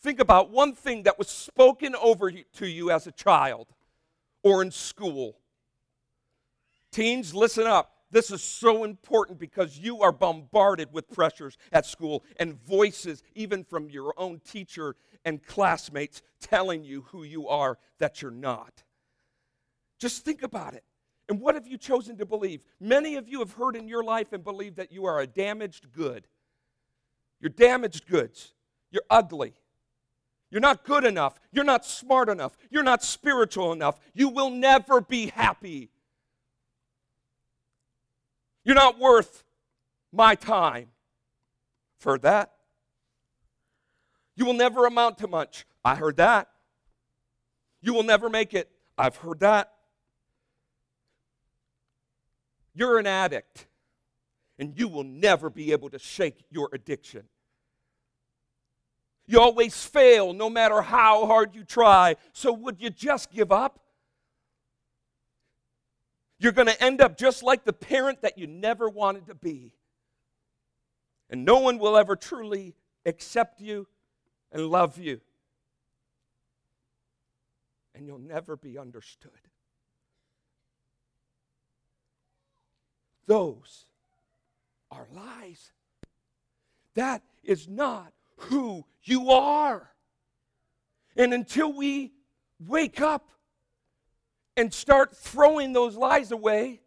Think 0.00 0.20
about 0.20 0.50
one 0.50 0.72
thing 0.72 1.02
that 1.02 1.18
was 1.18 1.28
spoken 1.28 1.96
over 1.96 2.30
to 2.30 2.66
you 2.66 2.90
as 2.90 3.06
a 3.06 3.12
child 3.12 3.66
or 4.42 4.62
in 4.62 4.70
school. 4.70 5.36
Teens, 6.92 7.34
listen 7.34 7.66
up. 7.66 7.92
This 8.10 8.30
is 8.30 8.42
so 8.42 8.84
important 8.84 9.38
because 9.38 9.78
you 9.78 10.00
are 10.00 10.12
bombarded 10.12 10.92
with 10.92 11.10
pressures 11.10 11.58
at 11.72 11.84
school 11.84 12.24
and 12.38 12.54
voices, 12.64 13.22
even 13.34 13.64
from 13.64 13.90
your 13.90 14.14
own 14.16 14.40
teacher 14.40 14.96
and 15.24 15.42
classmates, 15.44 16.22
telling 16.40 16.84
you 16.84 17.02
who 17.08 17.22
you 17.22 17.48
are 17.48 17.78
that 17.98 18.22
you're 18.22 18.30
not. 18.30 18.82
Just 19.98 20.24
think 20.24 20.42
about 20.42 20.74
it. 20.74 20.84
And 21.28 21.40
what 21.40 21.54
have 21.54 21.66
you 21.66 21.76
chosen 21.76 22.16
to 22.16 22.24
believe? 22.24 22.62
Many 22.80 23.16
of 23.16 23.28
you 23.28 23.40
have 23.40 23.52
heard 23.52 23.76
in 23.76 23.88
your 23.88 24.02
life 24.02 24.32
and 24.32 24.42
believe 24.42 24.76
that 24.76 24.90
you 24.90 25.04
are 25.04 25.20
a 25.20 25.26
damaged 25.26 25.92
good. 25.92 26.26
You're 27.40 27.50
damaged 27.50 28.06
goods. 28.06 28.54
You're 28.90 29.02
ugly. 29.10 29.52
You're 30.50 30.62
not 30.62 30.84
good 30.84 31.04
enough. 31.04 31.38
You're 31.52 31.64
not 31.64 31.84
smart 31.84 32.30
enough. 32.30 32.56
You're 32.70 32.82
not 32.82 33.02
spiritual 33.02 33.72
enough. 33.72 34.00
You 34.14 34.30
will 34.30 34.48
never 34.48 35.02
be 35.02 35.26
happy. 35.26 35.90
You're 38.68 38.74
not 38.74 38.98
worth 38.98 39.44
my 40.12 40.34
time. 40.34 40.88
Heard 42.04 42.20
that? 42.20 42.52
You 44.36 44.44
will 44.44 44.52
never 44.52 44.84
amount 44.84 45.16
to 45.18 45.26
much. 45.26 45.64
I 45.82 45.94
heard 45.94 46.18
that. 46.18 46.50
You 47.80 47.94
will 47.94 48.02
never 48.02 48.28
make 48.28 48.52
it. 48.52 48.70
I've 48.98 49.16
heard 49.16 49.40
that. 49.40 49.72
You're 52.74 52.98
an 52.98 53.06
addict, 53.06 53.66
and 54.58 54.78
you 54.78 54.88
will 54.88 55.02
never 55.02 55.48
be 55.48 55.72
able 55.72 55.88
to 55.88 55.98
shake 55.98 56.44
your 56.50 56.68
addiction. 56.74 57.22
You 59.26 59.40
always 59.40 59.82
fail 59.82 60.34
no 60.34 60.50
matter 60.50 60.82
how 60.82 61.24
hard 61.24 61.54
you 61.54 61.64
try. 61.64 62.16
So, 62.34 62.52
would 62.52 62.82
you 62.82 62.90
just 62.90 63.30
give 63.30 63.50
up? 63.50 63.80
You're 66.38 66.52
going 66.52 66.68
to 66.68 66.82
end 66.82 67.00
up 67.00 67.16
just 67.16 67.42
like 67.42 67.64
the 67.64 67.72
parent 67.72 68.22
that 68.22 68.38
you 68.38 68.46
never 68.46 68.88
wanted 68.88 69.26
to 69.26 69.34
be. 69.34 69.72
And 71.30 71.44
no 71.44 71.58
one 71.58 71.78
will 71.78 71.96
ever 71.96 72.16
truly 72.16 72.74
accept 73.04 73.60
you 73.60 73.86
and 74.52 74.66
love 74.66 74.98
you. 74.98 75.20
And 77.94 78.06
you'll 78.06 78.18
never 78.18 78.56
be 78.56 78.78
understood. 78.78 79.32
Those 83.26 83.84
are 84.90 85.06
lies. 85.14 85.72
That 86.94 87.22
is 87.42 87.68
not 87.68 88.12
who 88.36 88.84
you 89.02 89.30
are. 89.30 89.90
And 91.16 91.34
until 91.34 91.72
we 91.72 92.12
wake 92.64 93.00
up 93.00 93.28
and 94.58 94.74
start 94.74 95.16
throwing 95.16 95.72
those 95.72 95.96
lies 95.96 96.32
away, 96.32 96.80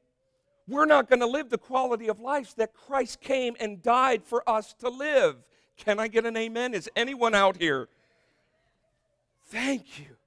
we're 0.67 0.85
not 0.85 1.09
going 1.09 1.21
to 1.21 1.25
live 1.25 1.49
the 1.49 1.57
quality 1.57 2.09
of 2.09 2.19
life 2.19 2.53
that 2.57 2.73
Christ 2.73 3.21
came 3.21 3.55
and 3.59 3.81
died 3.81 4.23
for 4.23 4.47
us 4.47 4.73
to 4.79 4.89
live. 4.89 5.37
Can 5.77 5.99
I 5.99 6.07
get 6.07 6.25
an 6.25 6.37
amen? 6.37 6.73
Is 6.73 6.89
anyone 6.95 7.33
out 7.33 7.57
here? 7.57 7.87
Thank 9.45 9.99
you. 9.99 10.17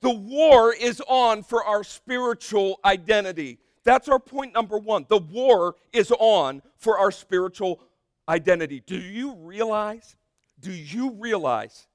The 0.00 0.10
war 0.10 0.72
is 0.72 1.02
on 1.08 1.42
for 1.42 1.64
our 1.64 1.82
spiritual 1.82 2.78
identity. 2.84 3.58
That's 3.82 4.08
our 4.08 4.18
point 4.18 4.54
number 4.54 4.78
one. 4.78 5.06
The 5.08 5.18
war 5.18 5.74
is 5.92 6.12
on 6.12 6.62
for 6.76 6.98
our 6.98 7.10
spiritual 7.10 7.80
identity. 8.28 8.82
Do 8.86 8.96
you 8.96 9.34
realize 9.36 10.16
do 10.60 10.72
you 10.72 11.12
realize 11.12 11.86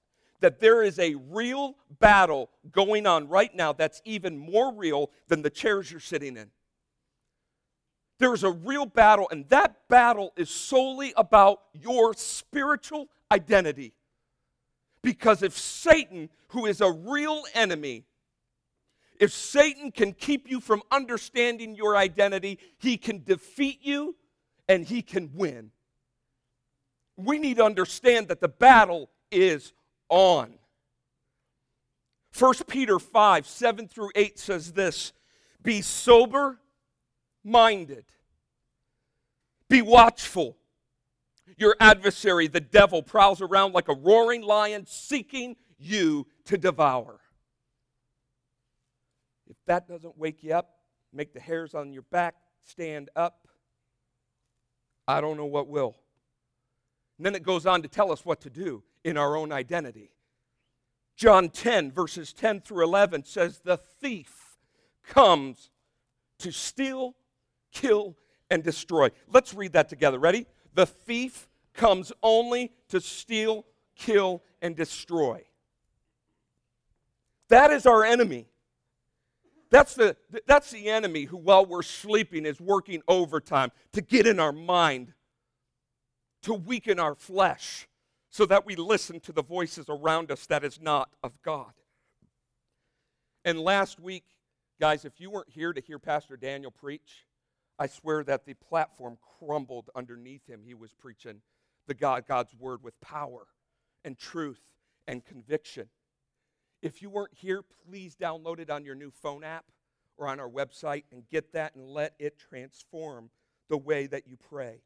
that 0.41 0.59
there 0.59 0.83
is 0.83 0.99
a 0.99 1.15
real 1.15 1.75
battle 1.99 2.49
going 2.71 3.07
on 3.07 3.27
right 3.27 3.53
now 3.55 3.73
that's 3.73 4.01
even 4.05 4.37
more 4.37 4.73
real 4.73 5.11
than 5.27 5.41
the 5.41 5.49
chairs 5.49 5.89
you're 5.91 5.99
sitting 5.99 6.37
in? 6.37 6.49
There 8.19 8.33
is 8.33 8.43
a 8.43 8.51
real 8.51 8.85
battle, 8.85 9.27
and 9.29 9.47
that 9.49 9.87
battle 9.89 10.33
is 10.37 10.49
solely 10.49 11.13
about 11.17 11.61
your 11.73 12.13
spiritual 12.13 13.09
identity. 13.31 13.93
Because 15.01 15.43
if 15.43 15.57
Satan, 15.57 16.29
who 16.49 16.65
is 16.65 16.81
a 16.81 16.91
real 16.91 17.43
enemy, 17.53 18.05
if 19.19 19.31
Satan 19.31 19.91
can 19.91 20.13
keep 20.13 20.49
you 20.49 20.59
from 20.59 20.81
understanding 20.91 21.75
your 21.75 21.95
identity, 21.95 22.59
he 22.77 22.97
can 22.97 23.23
defeat 23.23 23.79
you 23.81 24.15
and 24.67 24.85
he 24.85 25.01
can 25.01 25.31
win 25.33 25.71
we 27.17 27.39
need 27.39 27.57
to 27.57 27.63
understand 27.63 28.27
that 28.27 28.41
the 28.41 28.47
battle 28.47 29.09
is 29.31 29.73
on. 30.09 30.53
1 32.37 32.53
Peter 32.67 32.99
5 32.99 33.47
7 33.47 33.87
through 33.87 34.09
8 34.15 34.37
says 34.37 34.73
this 34.73 35.13
Be 35.63 35.81
sober 35.81 36.59
minded, 37.43 38.05
be 39.69 39.81
watchful. 39.81 40.57
Your 41.57 41.75
adversary, 41.79 42.47
the 42.47 42.59
devil, 42.59 43.03
prowls 43.03 43.39
around 43.39 43.73
like 43.73 43.87
a 43.87 43.93
roaring 43.93 44.41
lion 44.41 44.85
seeking 44.87 45.55
you 45.77 46.25
to 46.45 46.57
devour. 46.57 47.19
If 49.47 49.55
that 49.67 49.87
doesn't 49.87 50.17
wake 50.17 50.43
you 50.43 50.53
up, 50.53 50.71
make 51.13 51.33
the 51.33 51.39
hairs 51.39 51.75
on 51.75 51.93
your 51.93 52.01
back 52.01 52.35
stand 52.65 53.09
up, 53.15 53.47
I 55.07 55.21
don't 55.21 55.37
know 55.37 55.45
what 55.45 55.67
will. 55.67 55.95
And 57.17 57.25
then 57.25 57.35
it 57.35 57.43
goes 57.43 57.65
on 57.65 57.81
to 57.83 57.87
tell 57.87 58.11
us 58.11 58.25
what 58.25 58.41
to 58.41 58.49
do 58.49 58.83
in 59.05 59.17
our 59.17 59.37
own 59.37 59.53
identity. 59.53 60.09
John 61.15 61.49
10, 61.49 61.91
verses 61.91 62.33
10 62.33 62.61
through 62.61 62.83
11 62.83 63.23
says, 63.23 63.59
The 63.59 63.77
thief 63.77 64.57
comes 65.07 65.69
to 66.39 66.51
steal, 66.51 67.15
kill, 67.71 68.17
and 68.49 68.63
destroy. 68.63 69.09
Let's 69.31 69.53
read 69.53 69.73
that 69.73 69.87
together. 69.87 70.19
Ready? 70.19 70.47
The 70.73 70.87
thief 70.87 71.47
comes 71.73 72.11
only 72.21 72.73
to 72.89 72.99
steal, 72.99 73.65
kill, 73.95 74.41
and 74.61 74.75
destroy. 74.75 75.43
That 77.49 77.71
is 77.71 77.85
our 77.85 78.03
enemy. 78.03 78.47
That's 79.69 79.93
the, 79.93 80.17
that's 80.47 80.71
the 80.71 80.89
enemy 80.89 81.25
who, 81.25 81.37
while 81.37 81.65
we're 81.65 81.83
sleeping, 81.83 82.45
is 82.45 82.59
working 82.59 83.03
overtime 83.07 83.71
to 83.93 84.01
get 84.01 84.25
in 84.25 84.39
our 84.39 84.51
mind 84.51 85.13
to 86.41 86.53
weaken 86.53 86.99
our 86.99 87.15
flesh 87.15 87.87
so 88.35 88.45
that 88.45 88.65
we 88.65 88.75
listen 88.75 89.17
to 89.21 89.31
the 89.31 89.41
voices 89.41 89.85
around 89.87 90.29
us 90.29 90.45
that 90.47 90.65
is 90.65 90.81
not 90.81 91.09
of 91.23 91.41
God. 91.41 91.71
And 93.45 93.57
last 93.57 93.97
week, 93.97 94.25
guys, 94.77 95.05
if 95.05 95.21
you 95.21 95.29
weren't 95.29 95.47
here 95.49 95.71
to 95.71 95.79
hear 95.79 95.99
Pastor 95.99 96.35
Daniel 96.35 96.69
preach, 96.69 97.25
I 97.79 97.87
swear 97.87 98.25
that 98.25 98.45
the 98.45 98.53
platform 98.55 99.17
crumbled 99.39 99.89
underneath 99.95 100.45
him. 100.49 100.63
He 100.65 100.73
was 100.73 100.91
preaching 100.91 101.39
the 101.87 101.93
God, 101.93 102.25
God's 102.27 102.53
word 102.53 102.83
with 102.83 102.99
power 102.99 103.47
and 104.03 104.19
truth 104.19 104.59
and 105.07 105.23
conviction. 105.23 105.87
If 106.81 107.01
you 107.01 107.09
weren't 107.09 107.35
here, 107.35 107.63
please 107.87 108.17
download 108.17 108.59
it 108.59 108.69
on 108.69 108.83
your 108.83 108.95
new 108.95 109.11
phone 109.11 109.45
app 109.45 109.63
or 110.17 110.27
on 110.27 110.41
our 110.41 110.49
website 110.49 111.05
and 111.09 111.23
get 111.29 111.53
that 111.53 111.73
and 111.75 111.87
let 111.87 112.15
it 112.19 112.37
transform 112.37 113.29
the 113.69 113.77
way 113.77 114.07
that 114.07 114.27
you 114.27 114.35
pray. 114.35 114.81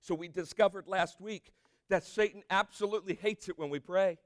So 0.00 0.14
we 0.14 0.28
discovered 0.28 0.86
last 0.86 1.20
week 1.20 1.50
that 1.92 2.04
Satan 2.04 2.42
absolutely 2.48 3.18
hates 3.20 3.50
it 3.50 3.58
when 3.58 3.68
we 3.68 3.78
pray. 3.78 4.16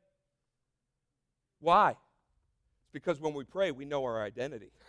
Why? 1.58 1.90
It's 1.90 2.92
because 2.92 3.20
when 3.20 3.34
we 3.34 3.42
pray, 3.42 3.72
we 3.72 3.84
know 3.84 4.04
our 4.04 4.22
identity. 4.22 4.70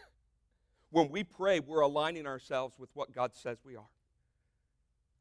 When 0.89 1.10
we 1.10 1.25
pray, 1.25 1.60
we're 1.60 1.81
aligning 1.81 2.25
ourselves 2.25 2.79
with 2.79 2.89
what 2.93 3.12
God 3.12 3.36
says 3.36 3.57
we 3.65 3.75
are. 3.75 3.89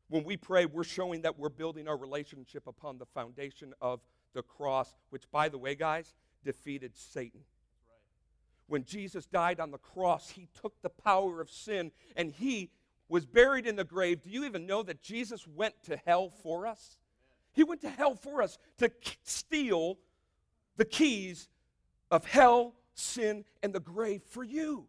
When 0.08 0.22
we 0.22 0.36
pray, 0.36 0.64
we're 0.64 0.84
showing 0.84 1.22
that 1.22 1.40
we're 1.40 1.48
building 1.48 1.88
our 1.88 1.96
relationship 1.96 2.68
upon 2.68 2.98
the 2.98 3.06
foundation 3.06 3.74
of 3.80 3.98
the 4.32 4.42
cross, 4.42 4.94
which, 5.10 5.28
by 5.32 5.48
the 5.48 5.58
way, 5.58 5.74
guys, 5.74 6.14
defeated 6.44 6.96
Satan. 6.96 7.40
When 8.68 8.84
Jesus 8.84 9.26
died 9.26 9.58
on 9.58 9.72
the 9.72 9.78
cross, 9.78 10.30
he 10.30 10.46
took 10.54 10.80
the 10.82 10.88
power 10.88 11.40
of 11.40 11.50
sin 11.50 11.90
and 12.14 12.30
he 12.30 12.70
was 13.08 13.26
buried 13.26 13.66
in 13.66 13.74
the 13.74 13.82
grave, 13.82 14.22
do 14.22 14.30
you 14.30 14.44
even 14.44 14.66
know 14.66 14.84
that 14.84 15.02
Jesus 15.02 15.48
went 15.48 15.74
to 15.84 15.96
hell 16.06 16.30
for 16.30 16.68
us? 16.68 16.96
He 17.56 17.64
went 17.64 17.80
to 17.80 17.88
hell 17.88 18.14
for 18.14 18.42
us 18.42 18.58
to 18.78 18.90
steal 19.24 19.96
the 20.76 20.84
keys 20.84 21.48
of 22.10 22.26
hell, 22.26 22.74
sin, 22.94 23.46
and 23.62 23.72
the 23.72 23.80
grave 23.80 24.22
for 24.28 24.44
you. 24.44 24.86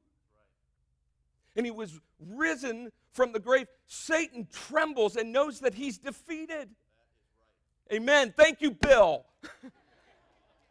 And 1.55 1.65
he 1.65 1.71
was 1.71 1.97
risen 2.19 2.91
from 3.13 3.31
the 3.31 3.39
grave. 3.39 3.67
Satan 3.87 4.47
trembles 4.51 5.15
and 5.15 5.31
knows 5.31 5.61
that 5.61 5.73
he's 5.73 5.97
defeated. 5.97 6.69
Amen. 7.91 8.33
Thank 8.35 8.61
you, 8.61 8.71
Bill. 8.71 9.25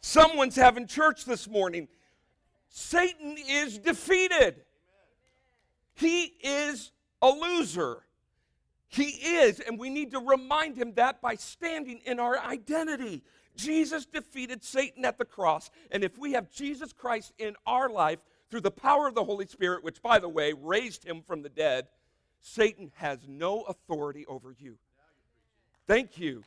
Someone's 0.03 0.55
having 0.55 0.87
church 0.87 1.25
this 1.25 1.49
morning. 1.49 1.89
Satan 2.69 3.37
is 3.49 3.79
defeated. 3.79 4.57
He 5.95 6.35
is 6.43 6.93
a 7.23 7.31
loser. 7.31 8.06
He 8.89 9.05
is, 9.05 9.61
and 9.61 9.79
we 9.79 9.91
need 9.91 10.13
to 10.13 10.21
remind 10.21 10.77
him 10.77 10.93
that 10.95 11.21
by 11.21 11.35
standing 11.35 12.01
in 12.05 12.21
our 12.21 12.39
identity. 12.39 13.23
Jesus 13.57 14.05
defeated 14.07 14.63
Satan 14.63 15.05
at 15.05 15.19
the 15.19 15.25
cross, 15.25 15.71
and 15.91 16.05
if 16.05 16.19
we 16.19 16.33
have 16.33 16.51
Jesus 16.51 16.93
Christ 16.93 17.33
in 17.39 17.57
our 17.67 17.89
life 17.89 18.19
through 18.51 18.61
the 18.61 18.71
power 18.71 19.09
of 19.09 19.15
the 19.15 19.25
Holy 19.25 19.47
Spirit, 19.47 19.83
which, 19.83 20.03
by 20.03 20.19
the 20.19 20.29
way, 20.29 20.53
raised 20.53 21.05
him 21.05 21.23
from 21.23 21.43
the 21.43 21.49
dead, 21.49 21.89
Satan 22.41 22.93
has 22.97 23.19
no 23.27 23.63
authority 23.63 24.25
over 24.27 24.55
you. 24.59 24.77
Thank 25.87 26.19
you. 26.19 26.45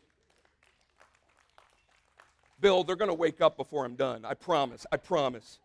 Bill, 2.61 2.83
they're 2.83 2.95
going 2.95 3.09
to 3.09 3.15
wake 3.15 3.41
up 3.41 3.57
before 3.57 3.85
I'm 3.85 3.95
done. 3.95 4.25
I 4.25 4.33
promise. 4.33 4.85
I 4.91 4.97
promise. 4.97 5.59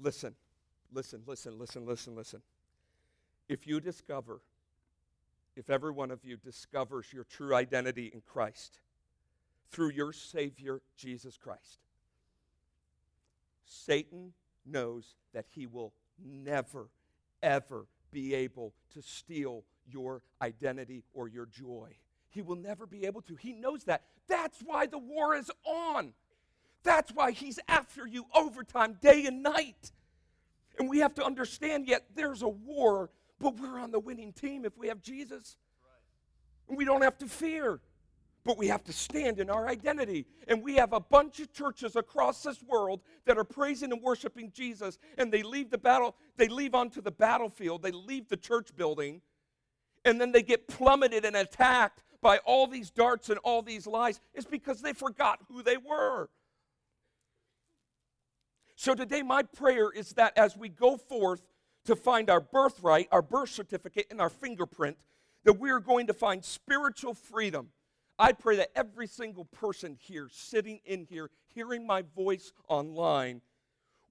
Listen, 0.00 0.34
listen, 0.92 1.22
listen, 1.26 1.58
listen, 1.58 1.86
listen, 1.86 2.14
listen. 2.14 2.42
If 3.48 3.66
you 3.66 3.80
discover, 3.80 4.40
if 5.56 5.70
every 5.70 5.90
one 5.90 6.10
of 6.10 6.24
you 6.24 6.36
discovers 6.36 7.12
your 7.12 7.24
true 7.24 7.54
identity 7.54 8.10
in 8.12 8.20
Christ 8.20 8.80
through 9.70 9.90
your 9.90 10.12
Savior, 10.12 10.80
Jesus 10.96 11.36
Christ, 11.36 11.78
Satan 13.64 14.32
knows 14.66 15.14
that 15.32 15.46
he 15.50 15.66
will 15.66 15.92
never, 16.22 16.88
ever 17.42 17.86
be 18.10 18.34
able 18.34 18.72
to 18.94 19.02
steal 19.02 19.64
your 19.90 20.22
identity 20.42 21.04
or 21.14 21.28
your 21.28 21.46
joy. 21.46 21.96
He 22.30 22.42
will 22.42 22.56
never 22.56 22.86
be 22.86 23.06
able 23.06 23.22
to. 23.22 23.36
He 23.36 23.52
knows 23.52 23.84
that. 23.84 24.02
That's 24.28 24.60
why 24.64 24.86
the 24.86 24.98
war 24.98 25.34
is 25.34 25.50
on. 25.66 26.12
That's 26.82 27.10
why 27.12 27.32
he's 27.32 27.58
after 27.68 28.06
you 28.06 28.26
overtime, 28.34 28.98
day 29.00 29.26
and 29.26 29.42
night. 29.42 29.92
And 30.78 30.88
we 30.88 30.98
have 30.98 31.14
to 31.14 31.24
understand 31.24 31.88
yet 31.88 32.04
there's 32.14 32.42
a 32.42 32.48
war, 32.48 33.10
but 33.40 33.58
we're 33.58 33.78
on 33.78 33.90
the 33.90 34.00
winning 34.00 34.32
team 34.32 34.64
if 34.64 34.76
we 34.76 34.88
have 34.88 35.00
Jesus. 35.00 35.56
Right. 36.68 36.76
We 36.76 36.84
don't 36.84 37.02
have 37.02 37.18
to 37.18 37.26
fear, 37.26 37.80
but 38.44 38.58
we 38.58 38.68
have 38.68 38.84
to 38.84 38.92
stand 38.92 39.38
in 39.40 39.50
our 39.50 39.68
identity. 39.68 40.26
And 40.46 40.62
we 40.62 40.76
have 40.76 40.92
a 40.92 41.00
bunch 41.00 41.40
of 41.40 41.52
churches 41.52 41.96
across 41.96 42.42
this 42.42 42.62
world 42.62 43.00
that 43.26 43.38
are 43.38 43.44
praising 43.44 43.92
and 43.92 44.02
worshiping 44.02 44.52
Jesus, 44.54 44.98
and 45.16 45.32
they 45.32 45.42
leave 45.42 45.70
the 45.70 45.78
battle, 45.78 46.16
they 46.36 46.48
leave 46.48 46.74
onto 46.74 47.00
the 47.00 47.10
battlefield, 47.10 47.82
they 47.82 47.92
leave 47.92 48.28
the 48.28 48.36
church 48.36 48.74
building, 48.76 49.20
and 50.04 50.20
then 50.20 50.32
they 50.32 50.42
get 50.42 50.68
plummeted 50.68 51.24
and 51.24 51.36
attacked 51.36 52.02
by 52.20 52.38
all 52.38 52.66
these 52.66 52.90
darts 52.90 53.30
and 53.30 53.38
all 53.40 53.62
these 53.62 53.86
lies 53.86 54.20
is 54.34 54.44
because 54.44 54.80
they 54.82 54.92
forgot 54.92 55.38
who 55.48 55.62
they 55.62 55.76
were. 55.76 56.28
So 58.74 58.94
today, 58.94 59.22
my 59.22 59.42
prayer 59.42 59.90
is 59.90 60.10
that 60.12 60.38
as 60.38 60.56
we 60.56 60.68
go 60.68 60.96
forth 60.96 61.42
to 61.88 61.96
find 61.96 62.28
our 62.28 62.40
birthright, 62.40 63.08
our 63.10 63.22
birth 63.22 63.48
certificate, 63.48 64.08
and 64.10 64.20
our 64.20 64.28
fingerprint, 64.28 64.98
that 65.44 65.54
we 65.54 65.70
are 65.70 65.80
going 65.80 66.06
to 66.06 66.12
find 66.12 66.44
spiritual 66.44 67.14
freedom. 67.14 67.70
I 68.18 68.32
pray 68.32 68.56
that 68.56 68.72
every 68.76 69.06
single 69.06 69.46
person 69.46 69.96
here, 69.98 70.28
sitting 70.30 70.80
in 70.84 71.06
here, 71.08 71.30
hearing 71.54 71.86
my 71.86 72.02
voice 72.14 72.52
online, 72.68 73.40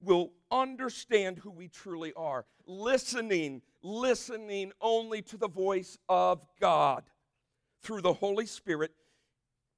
will 0.01 0.31
understand 0.49 1.37
who 1.37 1.51
we 1.51 1.67
truly 1.67 2.13
are, 2.13 2.45
listening, 2.65 3.61
listening 3.83 4.71
only 4.81 5.21
to 5.21 5.37
the 5.37 5.47
voice 5.47 5.99
of 6.09 6.43
God 6.59 7.03
through 7.83 8.01
the 8.01 8.13
Holy 8.13 8.47
Spirit. 8.47 8.91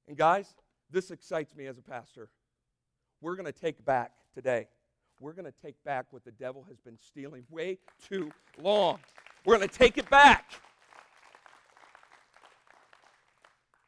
And 0.08 0.16
guys, 0.16 0.54
this 0.90 1.10
excites 1.10 1.54
me 1.54 1.66
as 1.66 1.76
a 1.76 1.82
pastor. 1.82 2.30
We're 3.20 3.36
going 3.36 3.44
to 3.44 3.52
take 3.52 3.84
back 3.84 4.12
today. 4.34 4.68
We're 5.20 5.32
going 5.34 5.44
to 5.44 5.54
take 5.62 5.76
back 5.84 6.06
what 6.10 6.24
the 6.24 6.32
devil 6.32 6.64
has 6.68 6.78
been 6.80 6.98
stealing 6.98 7.44
way 7.50 7.78
too 8.08 8.30
long. 8.58 8.98
We're 9.44 9.56
going 9.56 9.68
to 9.68 9.78
take 9.78 9.98
it 9.98 10.10
back. 10.10 10.50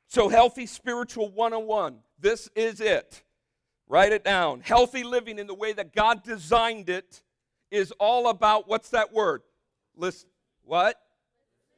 So, 0.06 0.28
healthy 0.28 0.66
spiritual 0.66 1.30
101. 1.30 1.96
This 2.20 2.48
is 2.54 2.80
it. 2.80 3.22
Write 3.88 4.12
it 4.12 4.22
down. 4.22 4.60
Healthy 4.60 5.04
living 5.04 5.38
in 5.38 5.46
the 5.46 5.54
way 5.54 5.72
that 5.72 5.94
God 5.94 6.22
designed 6.22 6.90
it 6.90 7.22
is 7.70 7.92
all 7.98 8.28
about 8.28 8.68
what's 8.68 8.90
that 8.90 9.12
word? 9.12 9.42
Listen. 9.96 10.28
What? 10.64 10.96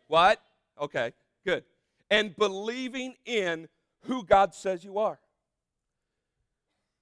What? 0.08 0.42
Okay, 0.80 1.12
good 1.46 1.64
and 2.10 2.36
believing 2.36 3.14
in 3.24 3.68
who 4.02 4.24
God 4.24 4.54
says 4.54 4.84
you 4.84 4.98
are. 4.98 5.18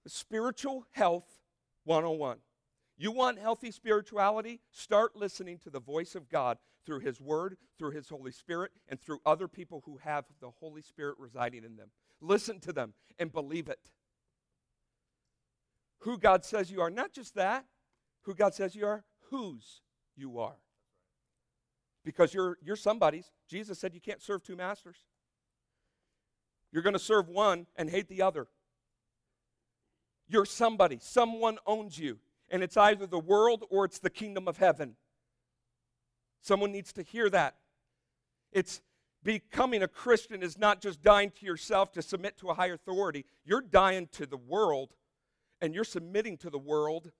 Spiritual 0.06 0.86
health 0.92 1.26
101. 1.84 2.38
You 2.96 3.10
want 3.12 3.38
healthy 3.38 3.70
spirituality? 3.70 4.60
Start 4.70 5.16
listening 5.16 5.58
to 5.58 5.70
the 5.70 5.80
voice 5.80 6.14
of 6.14 6.28
God 6.28 6.58
through 6.84 7.00
His 7.00 7.20
Word, 7.20 7.56
through 7.78 7.92
His 7.92 8.08
Holy 8.08 8.32
Spirit, 8.32 8.72
and 8.88 9.00
through 9.00 9.20
other 9.24 9.48
people 9.48 9.82
who 9.86 9.98
have 9.98 10.24
the 10.40 10.50
Holy 10.60 10.82
Spirit 10.82 11.16
residing 11.18 11.64
in 11.64 11.76
them. 11.76 11.90
Listen 12.20 12.60
to 12.60 12.72
them 12.72 12.94
and 13.18 13.32
believe 13.32 13.68
it. 13.68 13.90
Who 16.00 16.18
God 16.18 16.44
says 16.44 16.70
you 16.70 16.80
are. 16.80 16.90
Not 16.90 17.12
just 17.12 17.34
that, 17.34 17.64
who 18.22 18.34
God 18.34 18.54
says 18.54 18.74
you 18.74 18.86
are, 18.86 19.04
whose 19.30 19.80
you 20.16 20.38
are 20.38 20.58
because 22.04 22.34
you're, 22.34 22.58
you're 22.62 22.76
somebody's. 22.76 23.30
Jesus 23.48 23.78
said 23.78 23.94
you 23.94 24.00
can't 24.00 24.22
serve 24.22 24.42
two 24.42 24.56
masters. 24.56 24.96
You're 26.72 26.82
going 26.82 26.94
to 26.94 26.98
serve 26.98 27.28
one 27.28 27.66
and 27.76 27.90
hate 27.90 28.08
the 28.08 28.22
other. 28.22 28.48
You're 30.32 30.46
somebody. 30.46 30.98
Someone 31.00 31.58
owns 31.66 31.98
you. 31.98 32.18
And 32.50 32.62
it's 32.62 32.76
either 32.76 33.06
the 33.06 33.18
world 33.18 33.64
or 33.70 33.84
it's 33.84 33.98
the 33.98 34.10
kingdom 34.10 34.48
of 34.48 34.56
heaven. 34.56 34.96
Someone 36.40 36.72
needs 36.72 36.92
to 36.94 37.02
hear 37.02 37.28
that. 37.30 37.56
It's 38.50 38.80
becoming 39.22 39.82
a 39.82 39.88
Christian 39.88 40.42
is 40.42 40.58
not 40.58 40.80
just 40.80 41.02
dying 41.02 41.30
to 41.38 41.46
yourself 41.46 41.92
to 41.92 42.02
submit 42.02 42.38
to 42.38 42.48
a 42.48 42.54
higher 42.54 42.74
authority. 42.74 43.26
You're 43.44 43.60
dying 43.60 44.08
to 44.12 44.26
the 44.26 44.36
world 44.36 44.94
and 45.60 45.74
you're 45.74 45.84
submitting 45.84 46.38
to 46.38 46.50
the 46.50 46.58
world 46.58 47.12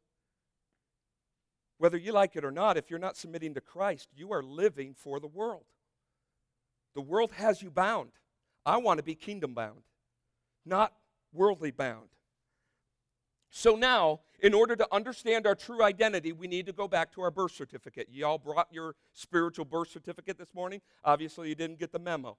whether 1.82 1.96
you 1.96 2.12
like 2.12 2.36
it 2.36 2.44
or 2.44 2.52
not, 2.52 2.76
if 2.76 2.90
you're 2.90 2.98
not 3.00 3.16
submitting 3.16 3.54
to 3.54 3.60
Christ, 3.60 4.08
you 4.14 4.32
are 4.32 4.40
living 4.40 4.94
for 4.94 5.18
the 5.18 5.26
world. 5.26 5.64
The 6.94 7.00
world 7.00 7.32
has 7.32 7.60
you 7.60 7.72
bound. 7.72 8.10
I 8.64 8.76
want 8.76 8.98
to 8.98 9.02
be 9.02 9.16
kingdom 9.16 9.52
bound, 9.52 9.82
not 10.64 10.92
worldly 11.32 11.72
bound. 11.72 12.10
So 13.54 13.76
now, 13.76 14.20
in 14.42 14.54
order 14.54 14.74
to 14.76 14.88
understand 14.90 15.46
our 15.46 15.54
true 15.54 15.82
identity, 15.82 16.32
we 16.32 16.46
need 16.46 16.64
to 16.66 16.72
go 16.72 16.88
back 16.88 17.12
to 17.12 17.20
our 17.20 17.30
birth 17.30 17.52
certificate. 17.52 18.08
You 18.10 18.24
all 18.24 18.38
brought 18.38 18.68
your 18.72 18.94
spiritual 19.12 19.66
birth 19.66 19.90
certificate 19.90 20.38
this 20.38 20.54
morning. 20.54 20.80
Obviously, 21.04 21.50
you 21.50 21.54
didn't 21.54 21.78
get 21.78 21.92
the 21.92 21.98
memo. 21.98 22.38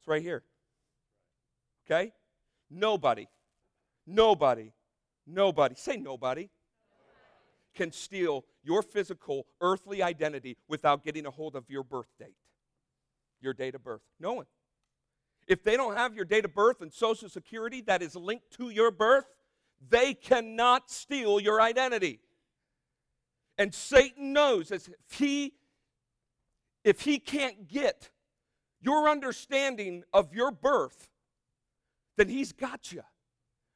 It's 0.00 0.08
right 0.08 0.20
here. 0.22 0.42
Okay? 1.86 2.12
Nobody, 2.68 3.28
nobody, 4.08 4.72
nobody, 5.24 5.76
say 5.76 5.98
nobody, 5.98 6.48
can 7.76 7.92
steal 7.92 8.44
your 8.64 8.82
physical, 8.82 9.46
earthly 9.60 10.02
identity 10.02 10.56
without 10.66 11.04
getting 11.04 11.26
a 11.26 11.30
hold 11.30 11.54
of 11.54 11.70
your 11.70 11.84
birth 11.84 12.10
date, 12.18 12.34
your 13.40 13.54
date 13.54 13.76
of 13.76 13.84
birth. 13.84 14.02
No 14.18 14.32
one. 14.32 14.46
If 15.46 15.64
they 15.64 15.76
don't 15.76 15.96
have 15.96 16.14
your 16.14 16.24
date 16.24 16.44
of 16.44 16.54
birth 16.54 16.80
and 16.80 16.92
social 16.92 17.28
security 17.28 17.80
that 17.82 18.02
is 18.02 18.14
linked 18.14 18.50
to 18.58 18.70
your 18.70 18.90
birth, 18.90 19.26
they 19.88 20.14
cannot 20.14 20.90
steal 20.90 21.40
your 21.40 21.60
identity. 21.60 22.20
And 23.58 23.74
Satan 23.74 24.32
knows 24.32 24.70
if 24.70 24.88
he 25.10 25.54
if 26.84 27.02
he 27.02 27.18
can't 27.18 27.68
get 27.68 28.10
your 28.80 29.08
understanding 29.08 30.02
of 30.12 30.34
your 30.34 30.50
birth, 30.50 31.08
then 32.16 32.28
he's 32.28 32.52
got 32.52 32.92
you. 32.92 33.02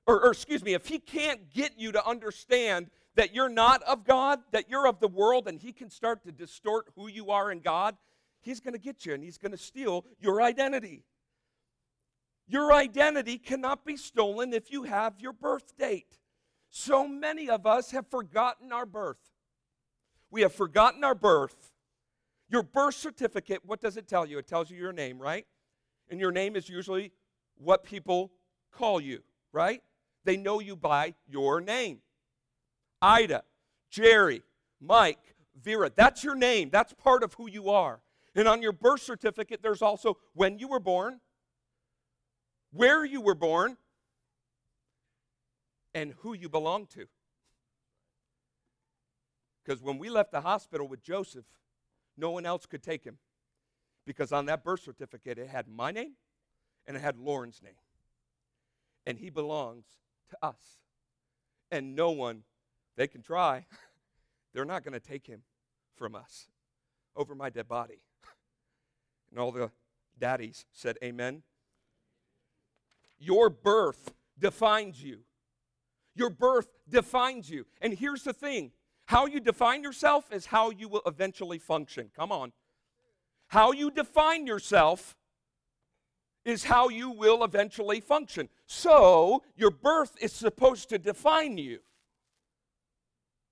Or, 0.06 0.24
or 0.24 0.30
excuse 0.32 0.64
me, 0.64 0.74
if 0.74 0.86
he 0.86 0.98
can't 0.98 1.52
get 1.52 1.78
you 1.78 1.92
to 1.92 2.04
understand 2.04 2.90
that 3.16 3.34
you're 3.34 3.48
not 3.48 3.82
of 3.82 4.04
God, 4.04 4.40
that 4.52 4.70
you're 4.70 4.86
of 4.86 5.00
the 5.00 5.08
world, 5.08 5.48
and 5.48 5.58
He 5.58 5.72
can 5.72 5.90
start 5.90 6.22
to 6.24 6.32
distort 6.32 6.86
who 6.94 7.08
you 7.08 7.30
are 7.30 7.50
in 7.50 7.60
God, 7.60 7.96
He's 8.40 8.60
going 8.60 8.74
to 8.74 8.80
get 8.80 9.04
you 9.04 9.14
and 9.14 9.24
He's 9.24 9.38
going 9.38 9.52
to 9.52 9.58
steal 9.58 10.04
your 10.20 10.40
identity. 10.40 11.02
Your 12.48 12.72
identity 12.72 13.38
cannot 13.38 13.84
be 13.84 13.96
stolen 13.96 14.52
if 14.52 14.70
you 14.70 14.84
have 14.84 15.14
your 15.18 15.32
birth 15.32 15.76
date. 15.76 16.18
So 16.70 17.08
many 17.08 17.48
of 17.48 17.66
us 17.66 17.90
have 17.90 18.06
forgotten 18.08 18.72
our 18.72 18.86
birth. 18.86 19.32
We 20.30 20.42
have 20.42 20.52
forgotten 20.52 21.02
our 21.02 21.14
birth. 21.14 21.72
Your 22.48 22.62
birth 22.62 22.94
certificate, 22.94 23.62
what 23.64 23.80
does 23.80 23.96
it 23.96 24.06
tell 24.06 24.26
you? 24.26 24.38
It 24.38 24.46
tells 24.46 24.70
you 24.70 24.76
your 24.76 24.92
name, 24.92 25.18
right? 25.18 25.46
And 26.10 26.20
your 26.20 26.30
name 26.30 26.54
is 26.54 26.68
usually 26.68 27.12
what 27.56 27.82
people 27.82 28.30
call 28.70 29.00
you, 29.00 29.22
right? 29.52 29.82
They 30.24 30.36
know 30.36 30.60
you 30.60 30.76
by 30.76 31.14
your 31.26 31.60
name. 31.60 31.98
Ida, 33.02 33.42
Jerry, 33.90 34.42
Mike, 34.80 35.34
Vera. 35.60 35.90
That's 35.94 36.22
your 36.22 36.34
name. 36.34 36.70
That's 36.70 36.92
part 36.92 37.22
of 37.22 37.34
who 37.34 37.48
you 37.48 37.70
are. 37.70 38.00
And 38.34 38.46
on 38.46 38.62
your 38.62 38.72
birth 38.72 39.00
certificate, 39.00 39.60
there's 39.62 39.82
also 39.82 40.18
when 40.34 40.58
you 40.58 40.68
were 40.68 40.80
born, 40.80 41.20
where 42.76 43.04
you 43.04 43.20
were 43.20 43.34
born, 43.34 43.76
and 45.96 46.12
who 46.18 46.34
you 46.34 46.48
belong 46.48 46.86
to. 46.86 47.06
Because 49.64 49.82
when 49.82 49.98
we 49.98 50.10
left 50.10 50.30
the 50.30 50.42
hospital 50.42 50.86
with 50.86 51.02
Joseph, 51.02 51.46
no 52.18 52.30
one 52.30 52.44
else 52.44 52.66
could 52.66 52.82
take 52.82 53.02
him. 53.02 53.16
Because 54.06 54.30
on 54.30 54.44
that 54.46 54.62
birth 54.62 54.82
certificate, 54.82 55.38
it 55.38 55.48
had 55.48 55.66
my 55.66 55.90
name 55.90 56.12
and 56.86 56.98
it 56.98 57.00
had 57.00 57.18
Lauren's 57.18 57.62
name. 57.62 57.78
And 59.06 59.18
he 59.18 59.30
belongs 59.30 59.86
to 60.28 60.36
us. 60.42 60.78
And 61.70 61.96
no 61.96 62.10
one, 62.10 62.42
they 62.96 63.06
can 63.06 63.22
try, 63.22 63.64
they're 64.52 64.66
not 64.66 64.84
going 64.84 64.92
to 64.92 65.00
take 65.00 65.26
him 65.26 65.42
from 65.96 66.14
us 66.14 66.48
over 67.16 67.34
my 67.34 67.50
dead 67.50 67.68
body. 67.68 68.02
And 69.30 69.40
all 69.40 69.50
the 69.50 69.72
daddies 70.16 70.66
said, 70.72 70.98
Amen. 71.02 71.42
Your 73.18 73.50
birth 73.50 74.12
defines 74.38 75.02
you. 75.02 75.20
Your 76.14 76.30
birth 76.30 76.68
defines 76.88 77.50
you. 77.50 77.66
And 77.80 77.94
here's 77.94 78.22
the 78.22 78.32
thing 78.32 78.72
how 79.06 79.26
you 79.26 79.40
define 79.40 79.82
yourself 79.82 80.32
is 80.32 80.46
how 80.46 80.70
you 80.70 80.88
will 80.88 81.02
eventually 81.06 81.58
function. 81.58 82.10
Come 82.14 82.32
on. 82.32 82.52
How 83.48 83.72
you 83.72 83.90
define 83.90 84.46
yourself 84.46 85.16
is 86.44 86.64
how 86.64 86.88
you 86.88 87.10
will 87.10 87.44
eventually 87.44 88.00
function. 88.00 88.48
So, 88.66 89.42
your 89.56 89.70
birth 89.70 90.16
is 90.20 90.32
supposed 90.32 90.88
to 90.88 90.98
define 90.98 91.58
you. 91.58 91.80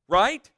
Right? 0.09 0.51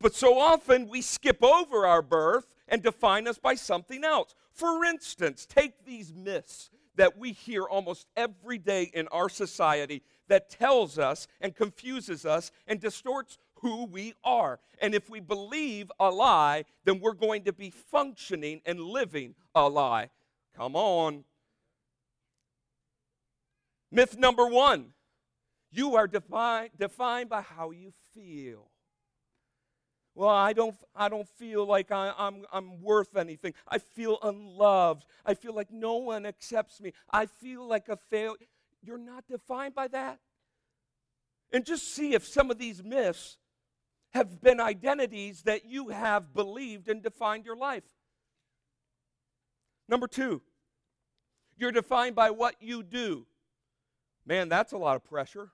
But 0.00 0.14
so 0.14 0.38
often 0.38 0.88
we 0.88 1.02
skip 1.02 1.42
over 1.42 1.86
our 1.86 2.02
birth 2.02 2.54
and 2.68 2.82
define 2.82 3.28
us 3.28 3.38
by 3.38 3.54
something 3.54 4.04
else. 4.04 4.34
For 4.52 4.84
instance, 4.84 5.46
take 5.46 5.84
these 5.84 6.12
myths 6.14 6.70
that 7.00 7.16
we 7.16 7.32
hear 7.32 7.62
almost 7.64 8.06
every 8.14 8.58
day 8.58 8.82
in 8.92 9.08
our 9.08 9.30
society 9.30 10.02
that 10.28 10.50
tells 10.50 10.98
us 10.98 11.26
and 11.40 11.56
confuses 11.56 12.26
us 12.26 12.52
and 12.66 12.78
distorts 12.78 13.38
who 13.54 13.86
we 13.86 14.12
are. 14.22 14.60
And 14.82 14.94
if 14.94 15.08
we 15.08 15.18
believe 15.18 15.90
a 15.98 16.10
lie, 16.10 16.66
then 16.84 17.00
we're 17.00 17.14
going 17.14 17.44
to 17.44 17.54
be 17.54 17.70
functioning 17.70 18.60
and 18.66 18.78
living 18.78 19.34
a 19.54 19.66
lie. 19.66 20.10
Come 20.54 20.76
on. 20.76 21.24
Myth 23.90 24.18
number 24.18 24.46
one 24.46 24.92
you 25.72 25.96
are 25.96 26.06
defi- 26.06 26.70
defined 26.78 27.30
by 27.30 27.40
how 27.40 27.70
you 27.70 27.94
feel. 28.12 28.68
Well, 30.14 30.28
I 30.28 30.52
don't, 30.52 30.76
I 30.94 31.08
don't 31.08 31.28
feel 31.28 31.64
like 31.64 31.92
I, 31.92 32.12
I'm, 32.18 32.44
I'm 32.52 32.80
worth 32.82 33.16
anything. 33.16 33.54
I 33.68 33.78
feel 33.78 34.18
unloved. 34.22 35.04
I 35.24 35.34
feel 35.34 35.54
like 35.54 35.70
no 35.70 35.96
one 35.96 36.26
accepts 36.26 36.80
me. 36.80 36.92
I 37.10 37.26
feel 37.26 37.66
like 37.66 37.88
a 37.88 37.96
failure. 37.96 38.36
You're 38.82 38.98
not 38.98 39.24
defined 39.28 39.74
by 39.74 39.88
that. 39.88 40.18
And 41.52 41.64
just 41.64 41.94
see 41.94 42.14
if 42.14 42.26
some 42.26 42.50
of 42.50 42.58
these 42.58 42.82
myths 42.82 43.38
have 44.10 44.40
been 44.40 44.60
identities 44.60 45.42
that 45.42 45.64
you 45.64 45.88
have 45.88 46.34
believed 46.34 46.88
and 46.88 47.02
defined 47.02 47.44
your 47.44 47.56
life. 47.56 47.84
Number 49.88 50.06
two, 50.06 50.42
you're 51.56 51.72
defined 51.72 52.14
by 52.14 52.30
what 52.30 52.56
you 52.60 52.82
do. 52.82 53.26
Man, 54.26 54.48
that's 54.48 54.72
a 54.72 54.78
lot 54.78 54.96
of 54.96 55.04
pressure. 55.04 55.50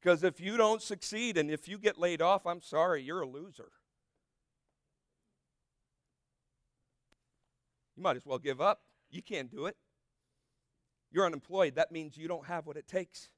Because 0.00 0.22
if 0.22 0.40
you 0.40 0.56
don't 0.56 0.82
succeed 0.82 1.36
and 1.36 1.50
if 1.50 1.68
you 1.68 1.78
get 1.78 1.98
laid 1.98 2.22
off, 2.22 2.46
I'm 2.46 2.60
sorry, 2.60 3.02
you're 3.02 3.22
a 3.22 3.26
loser. 3.26 3.70
You 7.96 8.02
might 8.02 8.16
as 8.16 8.26
well 8.26 8.38
give 8.38 8.60
up. 8.60 8.82
You 9.10 9.22
can't 9.22 9.50
do 9.50 9.66
it. 9.66 9.76
You're 11.10 11.26
unemployed. 11.26 11.76
That 11.76 11.90
means 11.90 12.16
you 12.16 12.28
don't 12.28 12.46
have 12.46 12.66
what 12.66 12.76
it 12.76 12.86
takes. 12.86 13.30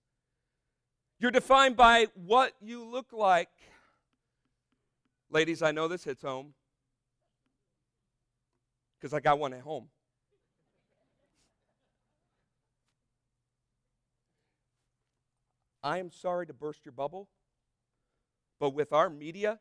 You're 1.20 1.30
defined 1.30 1.76
by 1.76 2.08
what 2.14 2.54
you 2.60 2.84
look 2.84 3.12
like. 3.12 3.48
Ladies, 5.30 5.62
I 5.62 5.72
know 5.72 5.88
this 5.88 6.04
hits 6.04 6.22
home 6.22 6.54
because 8.98 9.12
I 9.12 9.20
got 9.20 9.38
one 9.38 9.52
at 9.52 9.60
home. 9.60 9.88
I 15.88 15.96
am 16.00 16.10
sorry 16.10 16.46
to 16.46 16.52
burst 16.52 16.84
your 16.84 16.92
bubble, 16.92 17.30
but 18.60 18.74
with 18.74 18.92
our 18.92 19.08
media 19.08 19.58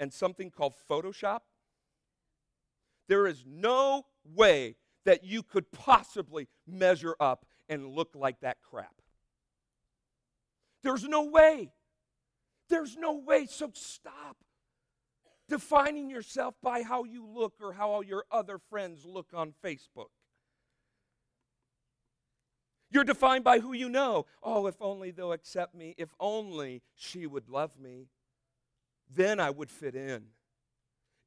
and 0.00 0.12
something 0.12 0.50
called 0.50 0.74
Photoshop, 0.90 1.42
there 3.06 3.28
is 3.28 3.44
no 3.46 4.06
way 4.24 4.74
that 5.04 5.22
you 5.22 5.44
could 5.44 5.70
possibly 5.70 6.48
measure 6.66 7.14
up 7.20 7.46
and 7.68 7.86
look 7.86 8.16
like 8.16 8.40
that 8.40 8.56
crap. 8.60 9.02
There's 10.82 11.04
no 11.04 11.22
way. 11.22 11.70
There's 12.68 12.96
no 12.96 13.14
way. 13.14 13.46
So 13.46 13.70
stop 13.72 14.36
defining 15.48 16.10
yourself 16.10 16.56
by 16.60 16.82
how 16.82 17.04
you 17.04 17.24
look 17.24 17.54
or 17.60 17.74
how 17.74 18.00
your 18.00 18.24
other 18.32 18.58
friends 18.58 19.04
look 19.04 19.28
on 19.32 19.54
Facebook. 19.64 20.10
You're 22.90 23.04
defined 23.04 23.44
by 23.44 23.60
who 23.60 23.72
you 23.72 23.88
know. 23.88 24.26
Oh, 24.42 24.66
if 24.66 24.74
only 24.80 25.10
they'll 25.10 25.32
accept 25.32 25.74
me. 25.74 25.94
If 25.96 26.12
only 26.18 26.82
she 26.96 27.26
would 27.26 27.48
love 27.48 27.78
me. 27.78 28.08
Then 29.12 29.40
I 29.40 29.50
would 29.50 29.70
fit 29.70 29.94
in. 29.94 30.26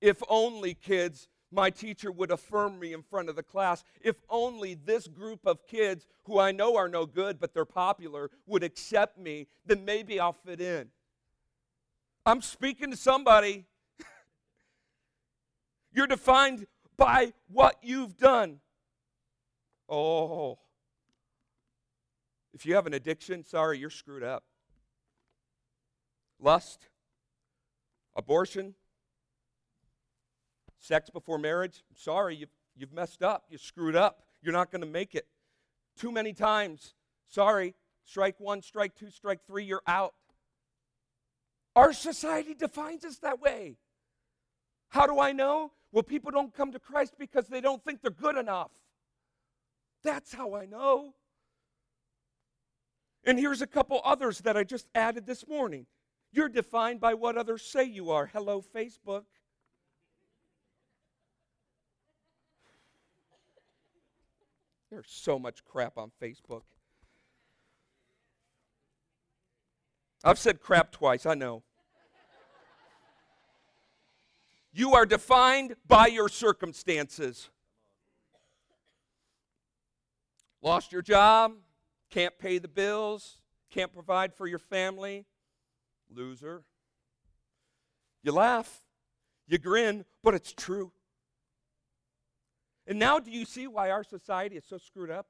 If 0.02 0.22
only, 0.28 0.74
kids, 0.74 1.30
my 1.52 1.70
teacher 1.70 2.12
would 2.12 2.32
affirm 2.32 2.80
me 2.80 2.92
in 2.94 3.02
front 3.02 3.30
of 3.30 3.36
the 3.36 3.44
class. 3.44 3.84
If 4.02 4.18
only 4.30 4.74
this 4.74 5.08
group 5.08 5.46
of 5.46 5.66
kids, 5.66 6.06
who 6.26 6.40
I 6.40 6.52
know 6.52 6.76
are 6.76 6.90
no 6.90 7.06
good, 7.06 7.40
but 7.40 7.54
they're 7.54 7.64
popular, 7.64 8.30
would 8.46 8.64
accept 8.64 9.18
me, 9.18 9.48
then 9.66 9.86
maybe 9.86 10.20
I'll 10.20 10.34
fit 10.34 10.60
in. 10.60 10.90
I'm 12.26 12.42
speaking 12.42 12.92
to 12.92 12.98
somebody. 12.98 13.66
You're 15.94 16.08
defined 16.08 16.68
by 16.98 17.34
what 17.48 17.78
you've 17.82 18.18
done. 18.18 18.60
Oh. 19.88 20.60
If 22.54 22.66
you 22.66 22.76
have 22.76 22.86
an 22.88 22.94
addiction, 22.94 23.44
sorry, 23.44 23.80
you're 23.80 23.90
screwed 23.90 24.24
up. 24.24 24.44
Lust, 26.40 26.88
abortion, 28.16 28.76
Sex 30.84 31.10
before 31.10 31.38
marriage, 31.38 31.82
sorry, 31.96 32.36
you've, 32.36 32.50
you've 32.76 32.92
messed 32.92 33.24
up. 33.24 33.46
You 33.50 33.58
screwed 33.58 33.96
up. 33.96 34.24
You're 34.42 34.52
not 34.52 34.70
going 34.70 34.82
to 34.82 34.88
make 34.88 35.16
it. 35.16 35.26
Too 35.98 36.12
many 36.12 36.34
times, 36.34 36.94
sorry, 37.30 37.74
strike 38.04 38.38
one, 38.38 38.62
strike 38.62 38.94
two, 38.94 39.10
strike 39.10 39.40
three, 39.48 39.64
you're 39.64 39.82
out. 39.88 40.14
Our 41.74 41.94
society 41.94 42.54
defines 42.54 43.06
us 43.06 43.16
that 43.20 43.40
way. 43.40 43.78
How 44.90 45.08
do 45.08 45.22
I 45.22 45.32
know? 45.32 45.72
Well, 45.94 46.04
people 46.04 46.32
don't 46.32 46.54
come 46.54 46.74
to 46.74 46.80
Christ 46.80 47.14
because 47.18 47.48
they 47.48 47.62
don't 47.62 47.82
think 47.86 48.02
they're 48.02 48.12
good 48.12 48.36
enough. 48.36 48.72
That's 50.04 50.34
how 50.34 50.54
I 50.54 50.66
know. 50.66 51.14
And 53.26 53.40
here's 53.40 53.62
a 53.62 53.68
couple 53.68 54.02
others 54.04 54.40
that 54.40 54.58
I 54.58 54.64
just 54.64 54.88
added 54.94 55.26
this 55.26 55.48
morning. 55.48 55.86
You're 56.32 56.50
defined 56.50 57.00
by 57.00 57.14
what 57.14 57.38
others 57.38 57.62
say 57.62 57.84
you 57.84 58.12
are. 58.12 58.26
Hello, 58.26 58.62
Facebook. 58.62 59.24
There's 64.90 65.08
so 65.08 65.40
much 65.40 65.64
crap 65.64 65.98
on 65.98 66.12
Facebook. 66.22 66.64
I've 70.24 70.40
said 70.40 70.62
crap 70.62 70.92
twice, 70.92 71.26
I 71.26 71.34
know. 71.34 71.64
You 74.72 74.94
are 74.94 75.06
defined 75.06 75.76
by 75.88 76.08
your 76.08 76.30
circumstances. 76.30 77.50
Lost 80.62 80.92
your 80.92 81.02
job, 81.02 81.54
can't 82.14 82.38
pay 82.38 82.60
the 82.60 82.68
bills, 82.68 83.40
can't 83.72 83.92
provide 83.92 84.36
for 84.36 84.46
your 84.46 84.60
family, 84.60 85.26
loser. 86.14 86.64
You 88.22 88.34
laugh, 88.34 88.82
you 89.48 89.58
grin, 89.58 90.06
but 90.24 90.36
it's 90.36 90.54
true. 90.54 90.92
And 92.86 93.00
now, 93.00 93.18
do 93.18 93.32
you 93.32 93.46
see 93.46 93.66
why 93.66 93.90
our 93.90 94.04
society 94.04 94.58
is 94.58 94.66
so 94.66 94.78
screwed 94.78 95.10
up? 95.10 95.26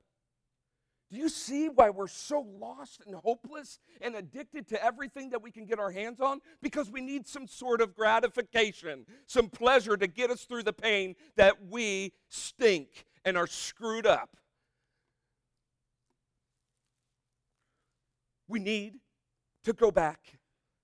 Do 1.09 1.17
you 1.17 1.29
see 1.29 1.69
why 1.69 1.89
we're 1.89 2.07
so 2.07 2.45
lost 2.59 3.01
and 3.05 3.15
hopeless 3.15 3.79
and 4.01 4.15
addicted 4.15 4.67
to 4.69 4.83
everything 4.83 5.29
that 5.29 5.41
we 5.41 5.51
can 5.51 5.65
get 5.65 5.79
our 5.79 5.91
hands 5.91 6.19
on? 6.19 6.41
Because 6.61 6.91
we 6.91 6.99
need 6.99 7.27
some 7.27 7.47
sort 7.47 7.79
of 7.79 7.95
gratification, 7.95 9.05
some 9.25 9.47
pleasure 9.47 9.95
to 9.95 10.07
get 10.07 10.31
us 10.31 10.43
through 10.43 10.63
the 10.63 10.73
pain 10.73 11.15
that 11.37 11.67
we 11.69 12.11
stink 12.29 13.05
and 13.23 13.37
are 13.37 13.47
screwed 13.47 14.07
up. 14.07 14.35
We 18.53 18.59
need 18.59 18.99
to 19.63 19.73
go 19.73 19.89
back 19.89 20.19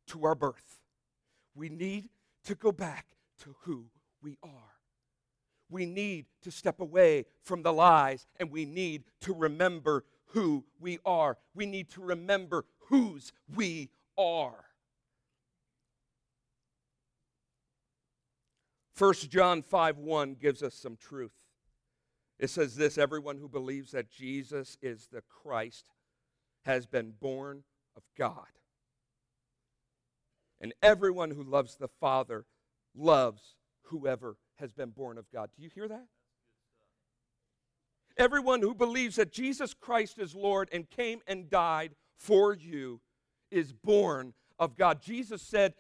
to 0.08 0.26
our 0.26 0.34
birth. 0.34 0.80
We 1.54 1.70
need 1.70 2.10
to 2.46 2.56
go 2.56 2.72
back 2.72 3.06
to 3.44 3.56
who 3.62 3.86
we 4.24 4.40
are. 4.42 4.74
We 5.70 5.86
need 5.86 6.26
to 6.42 6.50
step 6.50 6.80
away 6.80 7.26
from 7.44 7.62
the 7.62 7.72
lies 7.72 8.26
and 8.40 8.50
we 8.50 8.66
need 8.66 9.04
to 9.22 9.36
remember 9.36 10.04
who 10.30 10.66
we 10.80 10.98
are. 11.06 11.38
We 11.54 11.68
need 11.68 11.92
to 11.92 12.02
remember 12.02 12.66
whose 12.88 13.34
we 13.56 13.92
are. 14.18 14.66
1 18.98 19.14
John 19.30 19.62
5 19.62 20.00
1 20.00 20.38
gives 20.42 20.64
us 20.64 20.74
some 20.74 20.96
truth. 20.96 21.38
It 22.40 22.50
says 22.50 22.76
this 22.76 22.98
everyone 22.98 23.38
who 23.38 23.48
believes 23.48 23.92
that 23.92 24.10
Jesus 24.10 24.76
is 24.82 25.08
the 25.12 25.22
Christ 25.22 25.88
has 26.64 26.86
been 26.86 27.14
born 27.20 27.64
of 27.96 28.04
God. 28.18 28.48
And 30.62 30.74
everyone 30.82 31.32
who 31.32 31.44
loves 31.44 31.76
the 31.76 31.88
Father 31.88 32.46
loves 32.96 33.56
whoever 33.84 34.36
has 34.56 34.72
been 34.72 34.90
born 34.90 35.18
of 35.18 35.26
God. 35.32 35.50
Do 35.56 35.64
you 35.64 35.70
hear 35.74 35.88
that? 35.88 36.06
Everyone 38.18 38.62
who 38.62 38.76
believes 38.76 39.16
that 39.16 39.32
Jesus 39.32 39.74
Christ 39.74 40.20
is 40.20 40.36
Lord 40.36 40.68
and 40.74 40.90
came 40.90 41.22
and 41.26 41.50
died 41.50 41.96
for 42.18 42.54
you 42.54 43.00
is 43.50 43.72
born 43.72 44.34
of 44.60 44.76
God. 44.76 45.02
Jesus 45.02 45.42
said 45.42 45.74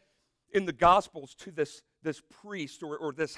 in 0.53 0.65
the 0.65 0.73
Gospels 0.73 1.35
to 1.35 1.51
this, 1.51 1.83
this 2.01 2.21
priest 2.41 2.81
or, 2.81 2.97
or 2.97 3.11
this 3.11 3.37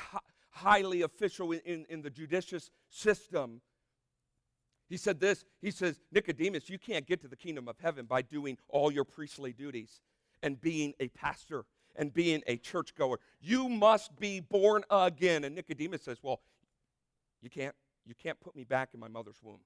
highly 0.51 1.01
official 1.01 1.51
in, 1.51 1.85
in 1.89 2.01
the 2.03 2.09
judicious 2.09 2.69
system, 2.89 3.61
he 4.91 4.97
said 4.97 5.21
this 5.21 5.45
He 5.61 5.71
says, 5.71 6.01
Nicodemus, 6.11 6.69
you 6.69 6.77
can't 6.77 7.07
get 7.07 7.21
to 7.21 7.29
the 7.29 7.37
kingdom 7.37 7.69
of 7.69 7.77
heaven 7.79 8.05
by 8.05 8.21
doing 8.21 8.57
all 8.67 8.91
your 8.91 9.05
priestly 9.05 9.53
duties 9.53 10.01
and 10.43 10.59
being 10.59 10.93
a 10.99 11.07
pastor 11.07 11.63
and 11.95 12.13
being 12.13 12.43
a 12.45 12.57
churchgoer. 12.57 13.19
You 13.39 13.69
must 13.69 14.19
be 14.19 14.41
born 14.41 14.83
again. 14.89 15.45
And 15.45 15.55
Nicodemus 15.55 16.03
says, 16.03 16.17
Well, 16.21 16.41
you 17.41 17.49
can't 17.49 17.73
you 18.05 18.13
can't 18.21 18.37
put 18.41 18.53
me 18.53 18.65
back 18.65 18.89
in 18.93 18.99
my 18.99 19.07
mother's 19.07 19.41
womb. 19.41 19.61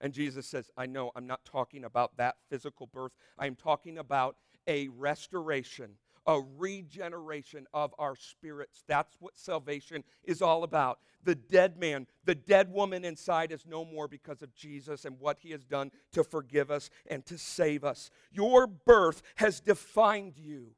And 0.00 0.12
Jesus 0.12 0.48
says, 0.48 0.68
I 0.76 0.86
know 0.86 1.12
I'm 1.14 1.28
not 1.28 1.44
talking 1.44 1.84
about 1.84 2.16
that 2.16 2.38
physical 2.50 2.88
birth. 2.88 3.12
I'm 3.38 3.54
talking 3.54 3.98
about 3.98 4.36
a 4.66 4.88
restoration, 4.88 5.92
a 6.26 6.40
regeneration 6.56 7.66
of 7.72 7.94
our 7.98 8.16
spirits. 8.16 8.82
That's 8.86 9.14
what 9.20 9.38
salvation 9.38 10.04
is 10.24 10.42
all 10.42 10.64
about. 10.64 10.98
The 11.24 11.34
dead 11.34 11.78
man, 11.78 12.06
the 12.24 12.34
dead 12.34 12.72
woman 12.72 13.04
inside 13.04 13.52
is 13.52 13.64
no 13.66 13.84
more 13.84 14.08
because 14.08 14.42
of 14.42 14.54
Jesus 14.54 15.04
and 15.04 15.18
what 15.18 15.38
he 15.40 15.50
has 15.50 15.64
done 15.64 15.90
to 16.12 16.24
forgive 16.24 16.70
us 16.70 16.90
and 17.06 17.24
to 17.26 17.38
save 17.38 17.84
us. 17.84 18.10
Your 18.32 18.66
birth 18.66 19.22
has 19.36 19.60
defined 19.60 20.36
you. 20.36 20.68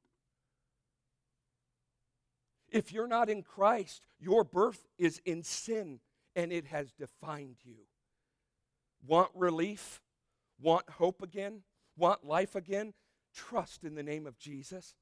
If 2.70 2.92
you're 2.92 3.08
not 3.08 3.30
in 3.30 3.42
Christ, 3.42 4.02
your 4.20 4.44
birth 4.44 4.86
is 4.98 5.20
in 5.24 5.42
sin 5.42 6.00
and 6.36 6.52
it 6.52 6.66
has 6.66 6.92
defined 6.92 7.56
you. 7.64 7.76
Want 9.06 9.30
relief? 9.34 10.00
Want 10.60 10.88
hope 10.90 11.22
again? 11.22 11.62
Want 11.96 12.24
life 12.24 12.54
again? 12.54 12.92
Trust 13.34 13.84
in 13.84 13.94
the 13.94 14.02
name 14.02 14.26
of 14.26 14.38
Jesus. 14.38 14.94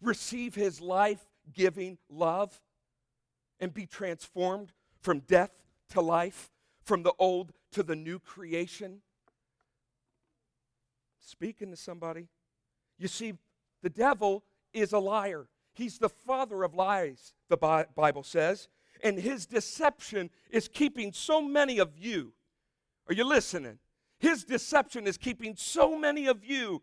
Receive 0.00 0.54
his 0.54 0.80
life 0.80 1.24
giving 1.52 1.98
love 2.08 2.60
and 3.60 3.72
be 3.72 3.86
transformed 3.86 4.72
from 5.00 5.20
death 5.20 5.50
to 5.90 6.00
life, 6.00 6.50
from 6.82 7.02
the 7.02 7.12
old 7.18 7.52
to 7.72 7.82
the 7.82 7.96
new 7.96 8.18
creation. 8.18 9.00
Speaking 11.20 11.70
to 11.70 11.76
somebody. 11.76 12.28
You 12.98 13.08
see, 13.08 13.34
the 13.82 13.90
devil 13.90 14.44
is 14.72 14.92
a 14.92 14.98
liar. 14.98 15.48
He's 15.74 15.98
the 15.98 16.08
father 16.08 16.62
of 16.62 16.74
lies, 16.74 17.34
the 17.48 17.56
Bible 17.56 18.22
says 18.22 18.68
and 19.02 19.18
his 19.18 19.46
deception 19.46 20.30
is 20.50 20.68
keeping 20.68 21.12
so 21.12 21.40
many 21.40 21.78
of 21.78 21.98
you. 21.98 22.32
Are 23.08 23.14
you 23.14 23.24
listening? 23.24 23.78
His 24.18 24.44
deception 24.44 25.06
is 25.06 25.18
keeping 25.18 25.54
so 25.56 25.96
many 25.98 26.26
of 26.26 26.44
you 26.44 26.82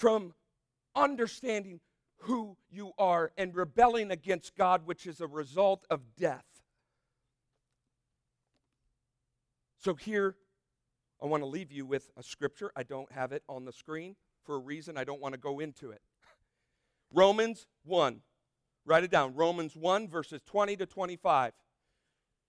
from 0.00 0.32
understanding 0.96 1.78
who 2.20 2.56
you 2.70 2.92
are 2.96 3.32
and 3.36 3.54
rebelling 3.54 4.10
against 4.10 4.56
God, 4.56 4.86
which 4.86 5.06
is 5.06 5.20
a 5.20 5.26
result 5.26 5.84
of 5.90 6.00
death. 6.18 6.46
So, 9.78 9.94
here, 9.94 10.36
I 11.22 11.26
want 11.26 11.42
to 11.42 11.46
leave 11.46 11.70
you 11.70 11.84
with 11.84 12.10
a 12.16 12.22
scripture. 12.22 12.72
I 12.74 12.82
don't 12.82 13.12
have 13.12 13.32
it 13.32 13.42
on 13.46 13.66
the 13.66 13.72
screen 13.72 14.16
for 14.42 14.54
a 14.54 14.58
reason. 14.58 14.96
I 14.96 15.04
don't 15.04 15.20
want 15.20 15.34
to 15.34 15.40
go 15.40 15.60
into 15.60 15.90
it. 15.90 16.00
Romans 17.12 17.66
1. 17.84 18.20
Write 18.86 19.04
it 19.04 19.10
down. 19.10 19.34
Romans 19.34 19.76
1, 19.76 20.08
verses 20.08 20.40
20 20.46 20.76
to 20.76 20.86
25. 20.86 21.52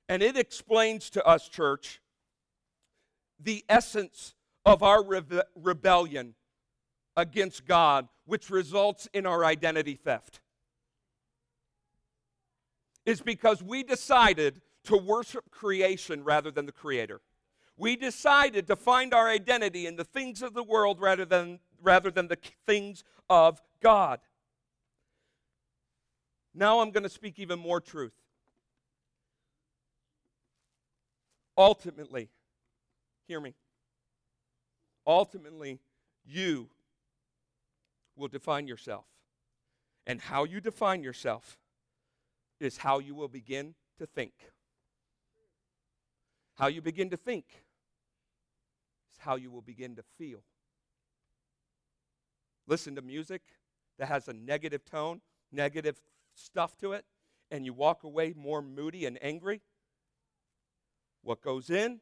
And 0.08 0.24
it 0.24 0.38
explains 0.38 1.10
to 1.12 1.26
us, 1.26 1.50
church, 1.50 2.02
the 3.42 3.66
essence 3.68 4.36
of 4.66 4.84
our 4.84 5.04
rebe- 5.04 5.44
rebellion 5.56 6.36
against 7.16 7.66
God, 7.66 8.08
which 8.26 8.50
results 8.50 9.08
in 9.14 9.26
our 9.26 9.44
identity 9.44 9.96
theft. 9.96 10.40
Is 13.06 13.22
because 13.22 13.62
we 13.64 13.84
decided 13.84 14.62
to 14.86 14.98
worship 14.98 15.50
creation 15.52 16.24
rather 16.24 16.52
than 16.52 16.66
the 16.66 16.72
Creator. 16.72 17.22
We 17.78 17.96
decided 17.96 18.68
to 18.68 18.76
find 18.76 19.14
our 19.14 19.28
identity 19.28 19.88
in 19.88 19.96
the 19.96 20.04
things 20.04 20.42
of 20.42 20.54
the 20.54 20.64
world 20.64 21.00
rather 21.00 21.26
than, 21.26 21.60
rather 21.82 22.12
than 22.12 22.28
the 22.28 22.38
things 22.66 23.04
of 23.30 23.62
God. 23.82 24.20
Now 26.54 26.82
I'm 26.82 26.92
going 26.92 27.04
to 27.04 27.10
speak 27.10 27.40
even 27.40 27.60
more 27.60 27.82
truth. 27.82 28.14
Ultimately, 31.58 32.30
hear 33.28 33.40
me. 33.40 33.54
Ultimately, 35.06 35.80
you 36.26 36.70
will 38.16 38.28
define 38.28 38.68
yourself. 38.68 39.06
And 40.06 40.20
how 40.20 40.44
you 40.44 40.60
define 40.60 41.04
yourself 41.04 41.58
is 42.60 42.78
how 42.78 43.00
you 43.00 43.16
will 43.16 43.28
begin 43.28 43.76
to 43.98 44.06
think. 44.06 44.34
How 46.56 46.68
you 46.68 46.82
begin 46.82 47.10
to 47.10 47.18
think 47.18 47.46
is 49.12 49.18
how 49.20 49.36
you 49.36 49.52
will 49.52 49.62
begin 49.62 49.96
to 49.96 50.04
feel. 50.18 50.44
Listen 52.68 52.96
to 52.96 53.02
music 53.02 53.42
that 53.98 54.08
has 54.08 54.28
a 54.28 54.34
negative 54.34 54.86
tone, 54.86 55.22
negative 55.52 56.02
stuff 56.36 56.78
to 56.78 56.94
it 56.94 57.06
and 57.52 57.66
you 57.66 57.74
walk 57.74 58.04
away 58.04 58.34
more 58.36 58.62
moody 58.62 59.06
and 59.06 59.20
angry, 59.22 59.62
what 61.22 61.42
goes 61.42 61.70
in 61.70 62.00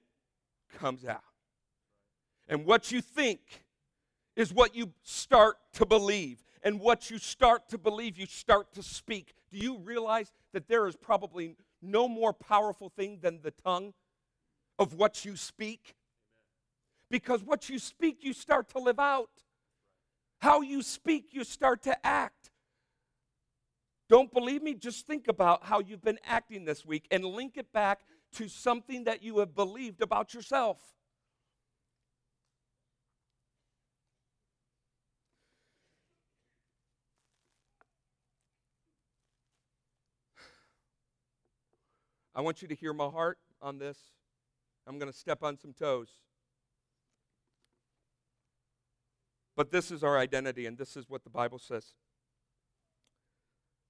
comes 0.77 1.03
out. 1.03 1.23
And 2.47 2.65
what 2.65 2.91
you 2.91 3.01
think 3.01 3.65
is 4.39 4.53
what 4.53 4.73
you 4.73 4.93
start 5.03 5.57
to 5.73 5.85
believe. 5.85 6.41
And 6.63 6.79
what 6.79 7.09
you 7.09 7.17
start 7.17 7.67
to 7.69 7.77
believe, 7.77 8.17
you 8.17 8.25
start 8.25 8.73
to 8.73 8.83
speak. 8.83 9.33
Do 9.51 9.57
you 9.57 9.77
realize 9.79 10.31
that 10.53 10.67
there 10.67 10.87
is 10.87 10.95
probably 10.95 11.55
no 11.81 12.07
more 12.07 12.33
powerful 12.33 12.89
thing 12.89 13.19
than 13.21 13.41
the 13.41 13.51
tongue 13.51 13.93
of 14.77 14.93
what 14.93 15.25
you 15.25 15.35
speak? 15.35 15.95
Because 17.09 17.43
what 17.43 17.69
you 17.69 17.79
speak, 17.79 18.23
you 18.23 18.33
start 18.33 18.69
to 18.69 18.79
live 18.79 18.99
out. 18.99 19.29
How 20.39 20.61
you 20.61 20.83
speak, 20.83 21.29
you 21.31 21.43
start 21.43 21.83
to 21.83 22.05
act. 22.05 22.51
Don't 24.09 24.33
believe 24.33 24.63
me? 24.63 24.73
Just 24.73 25.05
think 25.05 25.27
about 25.27 25.65
how 25.65 25.79
you've 25.79 26.03
been 26.03 26.19
acting 26.25 26.63
this 26.63 26.85
week 26.85 27.07
and 27.11 27.25
link 27.25 27.57
it 27.57 27.71
back 27.73 28.01
to 28.33 28.47
something 28.47 29.03
that 29.03 29.21
you 29.21 29.39
have 29.39 29.53
believed 29.53 30.01
about 30.01 30.33
yourself. 30.33 30.77
I 42.39 42.41
want 42.41 42.61
you 42.61 42.69
to 42.69 42.75
hear 42.75 42.93
my 42.93 43.09
heart 43.09 43.37
on 43.61 43.79
this. 43.79 43.97
I'm 44.87 44.97
going 44.97 45.11
to 45.11 45.17
step 45.17 45.43
on 45.43 45.57
some 45.57 45.73
toes. 45.73 46.07
But 49.57 49.71
this 49.71 49.91
is 49.91 50.05
our 50.05 50.17
identity, 50.17 50.65
and 50.65 50.77
this 50.77 50.95
is 50.95 51.09
what 51.09 51.25
the 51.25 51.29
Bible 51.29 51.59
says. 51.59 51.95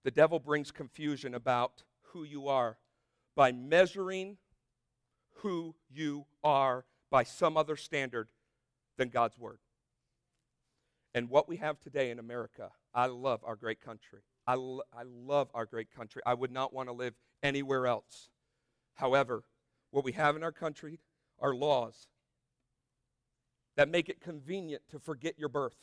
The 0.04 0.10
devil 0.10 0.40
brings 0.40 0.72
confusion 0.72 1.36
about 1.36 1.84
who 2.06 2.24
you 2.24 2.48
are 2.48 2.80
by 3.36 3.52
measuring 3.52 4.38
who 5.44 5.76
you 5.88 6.26
are 6.44 6.86
by 7.12 7.26
some 7.26 7.56
other 7.56 7.76
standard 7.76 8.30
than 8.98 9.10
God's 9.10 9.38
Word. 9.38 9.60
And 11.14 11.30
what 11.30 11.48
we 11.48 11.58
have 11.58 11.80
today 11.80 12.10
in 12.10 12.18
America, 12.18 12.72
I 12.96 13.06
love 13.06 13.42
our 13.44 13.56
great 13.56 13.80
country. 13.80 14.22
I, 14.48 14.56
lo- 14.56 14.82
I 14.92 15.04
love 15.06 15.50
our 15.54 15.68
great 15.68 15.92
country. 15.96 16.24
I 16.26 16.34
would 16.34 16.52
not 16.52 16.74
want 16.74 16.90
to 16.90 16.94
live 16.94 17.14
anywhere 17.44 17.86
else. 17.86 18.30
However, 18.96 19.44
what 19.92 20.04
we 20.04 20.12
have 20.14 20.36
in 20.36 20.44
our 20.44 20.52
country, 20.52 21.00
are 21.42 21.56
laws 21.56 22.08
that 23.76 23.90
make 23.90 24.10
it 24.10 24.20
convenient 24.20 24.82
to 24.92 25.00
forget 25.00 25.36
your 25.38 25.50
birth 25.50 25.78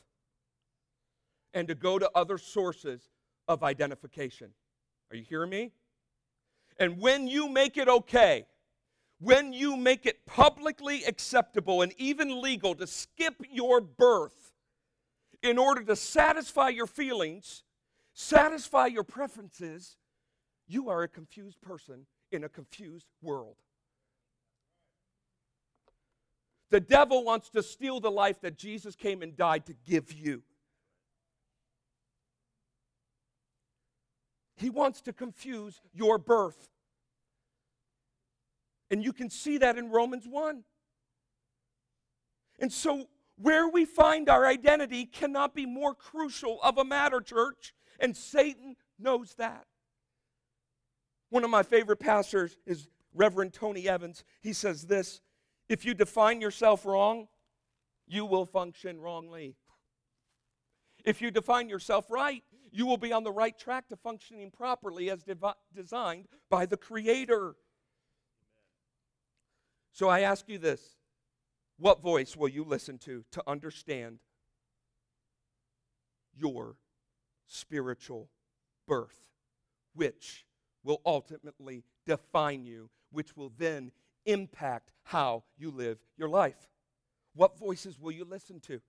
and 1.55 1.69
to 1.69 1.75
go 1.75 1.99
to 1.99 2.11
other 2.15 2.39
sources 2.39 3.09
of 3.49 3.63
identification. 3.63 4.51
Are 5.11 5.17
you 5.17 5.25
hearing 5.25 5.51
me? 5.51 5.73
And 6.79 6.99
when 6.99 7.27
you 7.27 7.49
make 7.49 7.79
it 7.79 7.89
okay, 7.89 8.47
when 9.19 9.53
you 9.53 9.77
make 9.77 10.05
it 10.05 10.27
publicly 10.27 11.05
acceptable 11.05 11.81
and 11.81 11.93
even 11.97 12.43
legal 12.43 12.75
to 12.75 12.87
skip 12.87 13.35
your 13.51 13.81
birth 13.81 14.53
in 15.43 15.57
order 15.57 15.83
to 15.85 15.97
satisfy 15.97 16.69
your 16.69 16.87
feelings, 16.87 17.63
satisfy 18.13 18.87
your 18.87 19.05
preferences, 19.05 19.97
you 20.67 20.91
are 20.91 21.03
a 21.03 21.09
confused 21.09 21.63
person 21.63 22.07
in 22.31 22.45
a 22.45 22.49
confused 22.49 23.07
world. 23.23 23.57
The 26.71 26.81
devil 26.81 27.25
wants 27.25 27.49
to 27.51 27.63
steal 27.63 28.01
the 28.01 28.11
life 28.11 28.41
that 28.41 28.59
Jesus 28.59 28.97
came 28.97 29.23
and 29.23 29.37
died 29.37 29.67
to 29.67 29.75
give 29.87 30.13
you. 30.13 30.43
He 34.57 34.71
wants 34.71 35.01
to 35.03 35.13
confuse 35.13 35.81
your 35.93 36.19
birth. 36.19 36.69
And 38.91 39.05
you 39.05 39.13
can 39.13 39.31
see 39.31 39.59
that 39.59 39.77
in 39.77 39.91
Romans 39.91 40.27
1. 40.27 40.65
And 42.59 42.73
so, 42.73 43.07
where 43.37 43.69
we 43.69 43.85
find 43.85 44.29
our 44.31 44.47
identity 44.47 45.05
cannot 45.05 45.55
be 45.55 45.67
more 45.67 45.95
crucial 45.95 46.59
of 46.63 46.79
a 46.79 46.85
matter, 46.85 47.21
church. 47.21 47.75
And 48.01 48.17
Satan 48.17 48.77
knows 48.99 49.35
that. 49.35 49.67
One 51.31 51.45
of 51.45 51.51
my 51.51 51.63
favorite 51.63 51.99
pastors 51.99 52.57
is 52.67 52.89
Reverend 53.15 53.53
Tony 53.53 53.89
Evans. 53.89 54.25
He 54.41 54.53
says 54.53 54.87
this 54.87 55.21
if 55.69 55.85
you 55.85 55.95
define 55.95 56.41
yourself 56.41 56.87
wrong, 56.87 57.29
you 58.07 58.25
will 58.25 58.47
function 58.47 59.01
wrongly. 59.01 59.57
If 61.05 61.21
you 61.21 61.31
define 61.31 61.69
yourself 61.69 62.11
right, 62.11 62.43
you 62.71 62.87
will 62.87 62.97
be 62.97 63.13
on 63.13 63.25
the 63.25 63.33
right 63.33 63.57
track 63.59 63.89
to 63.89 63.97
functioning 63.97 64.51
properly 64.51 65.11
as 65.11 65.23
devi- 65.23 65.55
designed 65.75 66.27
by 66.51 66.67
the 66.67 66.77
Creator. 66.77 67.55
So 69.93 70.09
I 70.09 70.21
ask 70.21 70.49
you 70.49 70.59
this 70.59 70.97
what 71.79 72.03
voice 72.03 72.37
will 72.37 72.49
you 72.49 72.65
listen 72.65 72.99
to 72.99 73.25
to 73.33 73.43
understand 73.47 74.19
your 76.37 76.77
spiritual 77.47 78.29
birth, 78.87 79.31
which 79.95 80.46
will 80.87 81.03
ultimately 81.05 81.83
define 82.07 82.65
you, 82.65 82.89
which 83.11 83.37
will 83.37 83.53
then 83.59 83.91
impact 84.25 84.93
how 85.03 85.43
you 85.59 85.71
live 85.71 85.99
your 86.17 86.29
life? 86.29 86.69
What 87.35 87.59
voices 87.59 87.99
will 88.01 88.13
you 88.13 88.25
listen 88.25 88.61
to? 88.61 88.81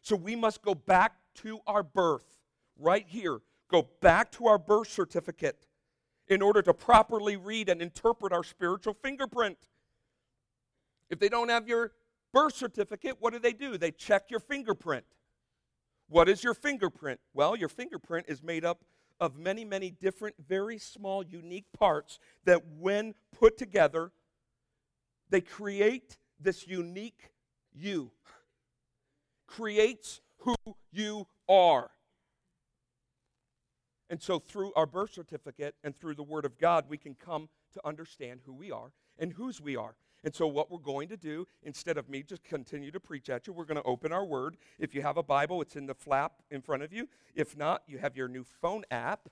So 0.00 0.16
we 0.16 0.34
must 0.34 0.62
go 0.62 0.74
back 0.74 1.12
to 1.36 1.60
our 1.66 1.82
birth 1.82 2.38
right 2.78 3.06
here. 3.06 3.40
Go 3.70 3.88
back 4.00 4.32
to 4.32 4.46
our 4.46 4.58
birth 4.58 4.88
certificate 4.88 5.66
in 6.28 6.40
order 6.40 6.62
to 6.62 6.72
properly 6.72 7.36
read 7.36 7.68
and 7.68 7.82
interpret 7.82 8.32
our 8.32 8.42
spiritual 8.42 8.94
fingerprint. 8.94 9.58
If 11.10 11.18
they 11.18 11.28
don't 11.28 11.50
have 11.50 11.68
your 11.68 11.92
birth 12.32 12.56
certificate, 12.56 13.16
what 13.20 13.34
do 13.34 13.38
they 13.38 13.52
do? 13.52 13.76
They 13.76 13.90
check 13.90 14.30
your 14.30 14.40
fingerprint. 14.40 15.04
What 16.08 16.28
is 16.28 16.42
your 16.42 16.54
fingerprint? 16.54 17.20
Well, 17.34 17.54
your 17.54 17.68
fingerprint 17.68 18.26
is 18.28 18.42
made 18.42 18.64
up 18.64 18.82
of 19.22 19.38
many, 19.38 19.64
many 19.64 19.88
different, 19.88 20.34
very 20.48 20.78
small, 20.78 21.22
unique 21.22 21.66
parts 21.78 22.18
that, 22.44 22.60
when 22.80 23.14
put 23.38 23.56
together, 23.56 24.10
they 25.30 25.40
create 25.40 26.18
this 26.40 26.66
unique 26.66 27.30
you. 27.72 28.10
Creates 29.46 30.20
who 30.38 30.56
you 30.90 31.28
are. 31.48 31.90
And 34.10 34.20
so, 34.20 34.40
through 34.40 34.72
our 34.74 34.86
birth 34.86 35.12
certificate 35.12 35.76
and 35.84 35.96
through 35.96 36.16
the 36.16 36.24
Word 36.24 36.44
of 36.44 36.58
God, 36.58 36.86
we 36.88 36.98
can 36.98 37.14
come 37.14 37.48
to 37.74 37.86
understand 37.86 38.40
who 38.44 38.52
we 38.52 38.72
are 38.72 38.90
and 39.20 39.32
whose 39.32 39.60
we 39.60 39.76
are. 39.76 39.94
And 40.24 40.34
so, 40.34 40.46
what 40.46 40.70
we're 40.70 40.78
going 40.78 41.08
to 41.08 41.16
do, 41.16 41.46
instead 41.64 41.98
of 41.98 42.08
me 42.08 42.22
just 42.22 42.44
continue 42.44 42.92
to 42.92 43.00
preach 43.00 43.28
at 43.28 43.46
you, 43.46 43.52
we're 43.52 43.64
going 43.64 43.76
to 43.76 43.82
open 43.82 44.12
our 44.12 44.24
Word. 44.24 44.56
If 44.78 44.94
you 44.94 45.02
have 45.02 45.16
a 45.16 45.22
Bible, 45.22 45.60
it's 45.60 45.74
in 45.74 45.86
the 45.86 45.94
flap 45.94 46.34
in 46.50 46.62
front 46.62 46.84
of 46.84 46.92
you. 46.92 47.08
If 47.34 47.56
not, 47.56 47.82
you 47.88 47.98
have 47.98 48.16
your 48.16 48.28
new 48.28 48.44
phone 48.44 48.84
app, 48.90 49.28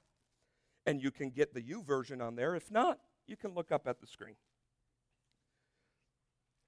and 0.86 1.00
you 1.00 1.12
can 1.12 1.30
get 1.30 1.54
the 1.54 1.62
YouVersion 1.62 2.20
on 2.20 2.34
there. 2.34 2.56
If 2.56 2.70
not, 2.70 2.98
you 3.28 3.36
can 3.36 3.54
look 3.54 3.70
up 3.70 3.86
at 3.86 4.00
the 4.00 4.06
screen. 4.06 4.34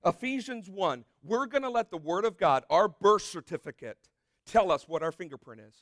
Ephesians 0.05 0.69
1, 0.69 1.05
we're 1.23 1.47
going 1.47 1.63
to 1.63 1.71
let 1.71 1.91
the 1.91 1.97
Word 1.97 2.25
of 2.25 2.37
God, 2.37 2.65
our 2.71 2.89
birth 2.89 3.23
certificate, 3.23 3.99
tell 4.47 4.71
us 4.71 4.89
what 4.89 5.03
our 5.03 5.13
fingerprint 5.13 5.61
is. 5.61 5.75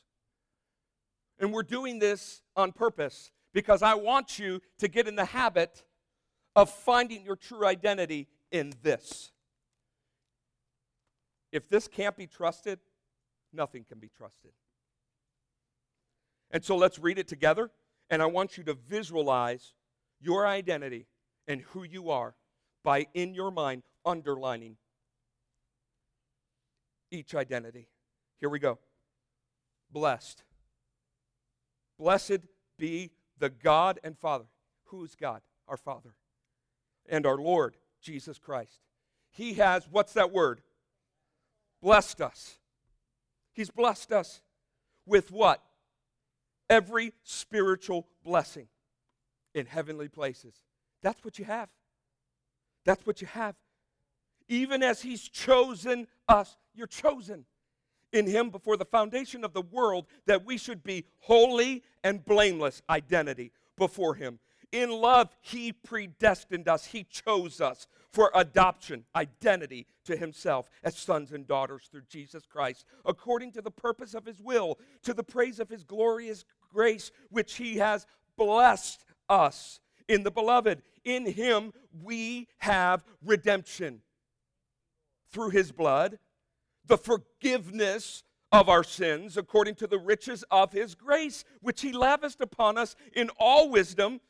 And 1.39 1.53
we're 1.53 1.63
doing 1.63 1.99
this 1.99 2.43
on 2.57 2.73
purpose 2.73 3.31
because 3.53 3.83
I 3.83 3.95
want 3.95 4.39
you 4.39 4.61
to 4.79 4.89
get 4.89 5.09
in 5.09 5.17
the 5.17 5.25
habit 5.25 5.85
of 6.57 6.71
finding 6.71 7.25
your 7.25 7.37
true 7.37 7.67
identity 7.67 8.29
in 8.51 8.73
this. 8.83 9.33
If 11.53 11.69
this 11.69 11.89
can't 11.89 12.17
be 12.17 12.27
trusted, 12.27 12.79
nothing 13.53 13.85
can 13.85 13.99
be 13.99 14.11
trusted. 14.17 14.53
And 16.51 16.65
so 16.65 16.77
let's 16.77 16.99
read 16.99 17.19
it 17.19 17.29
together. 17.29 17.71
And 18.09 18.23
I 18.23 18.27
want 18.27 18.59
you 18.59 18.65
to 18.65 18.75
visualize 18.75 19.75
your 20.21 20.47
identity 20.47 21.07
and 21.47 21.63
who 21.63 21.85
you 21.85 22.11
are 22.11 22.35
by, 22.83 23.07
in 23.15 23.35
your 23.35 23.51
mind, 23.51 23.83
underlining 24.05 24.77
each 27.11 27.35
identity. 27.35 27.89
Here 28.41 28.49
we 28.49 28.59
go. 28.59 28.79
Blessed. 29.93 30.43
Blessed 31.99 32.41
be 32.79 33.11
the 33.39 33.51
God 33.51 34.01
and 34.03 34.17
Father. 34.17 34.47
Who's 34.87 35.15
God? 35.15 35.43
Our 35.69 35.77
Father. 35.77 36.15
And 37.09 37.27
our 37.27 37.39
Lord, 37.39 37.77
Jesus 38.01 38.39
Christ. 38.39 38.81
He 39.31 39.55
has, 39.55 39.87
what's 39.91 40.15
that 40.15 40.33
word? 40.33 40.61
Blessed 41.83 42.21
us. 42.21 42.59
He's 43.53 43.71
blessed 43.71 44.13
us 44.13 44.43
with 45.07 45.31
what? 45.31 45.63
Every 46.69 47.13
spiritual 47.25 48.07
blessing 48.25 48.69
in 49.55 49.67
heavenly 49.67 50.09
places. 50.09 50.55
That's 51.03 51.25
what 51.25 51.39
you 51.39 51.45
have. 51.45 51.69
That's 52.85 53.05
what 53.07 53.21
you 53.21 53.27
have. 53.29 53.57
Even 54.49 54.83
as 54.83 55.03
He's 55.03 55.29
chosen 55.29 56.07
us, 56.29 56.57
you're 56.75 56.87
chosen 56.87 57.45
in 58.13 58.27
Him 58.27 58.51
before 58.51 58.77
the 58.77 58.85
foundation 58.85 59.45
of 59.45 59.53
the 59.53 59.63
world 59.63 60.07
that 60.27 60.45
we 60.45 60.57
should 60.57 60.83
be 60.83 61.05
holy 61.21 61.83
and 62.03 62.25
blameless 62.25 62.83
identity 62.89 63.53
before 63.77 64.15
Him. 64.15 64.39
In 64.73 64.91
love, 64.91 65.31
He 65.41 65.73
predestined 65.73 66.69
us, 66.69 66.87
He 66.87 67.05
chose 67.05 67.61
us 67.61 67.87
for 68.13 68.31
adoption, 68.35 69.05
identity 69.15 69.87
to 70.05 70.17
Himself 70.17 70.69
as 70.83 70.97
sons 70.97 71.33
and 71.33 71.47
daughters 71.47 71.89
through 71.91 72.03
Jesus 72.09 72.45
Christ, 72.47 72.85
according 73.05 73.53
to 73.53 73.63
the 73.63 73.71
purpose 73.71 74.15
of 74.15 74.27
His 74.27 74.41
will, 74.41 74.79
to 75.03 75.15
the 75.15 75.25
praise 75.25 75.61
of 75.61 75.69
His 75.69 75.85
glorious 75.85 76.45
grace, 76.73 77.11
which 77.31 77.57
He 77.57 77.77
has 77.77 78.07
blessed 78.37 79.05
us 79.29 79.81
in 80.09 80.23
the 80.23 80.31
beloved. 80.31 80.83
In 81.05 81.27
Him 81.27 81.73
we 82.03 82.49
have 82.59 83.05
redemption 83.25 84.03
through 85.31 85.51
His 85.51 85.73
blood 85.73 86.19
the 86.91 86.99
forgiveness 86.99 88.25
of 88.53 88.69
our 88.69 88.83
sins 88.83 89.37
according 89.37 89.77
to 89.77 89.87
the 89.87 89.99
riches 89.99 90.45
of 90.51 90.73
his 90.73 90.95
grace, 90.95 91.45
which 91.61 91.83
he 91.83 91.93
lavished 91.93 92.41
upon 92.41 92.77
us 92.77 92.97
in 93.15 93.31
all 93.39 93.71
wisdom, 93.71 94.21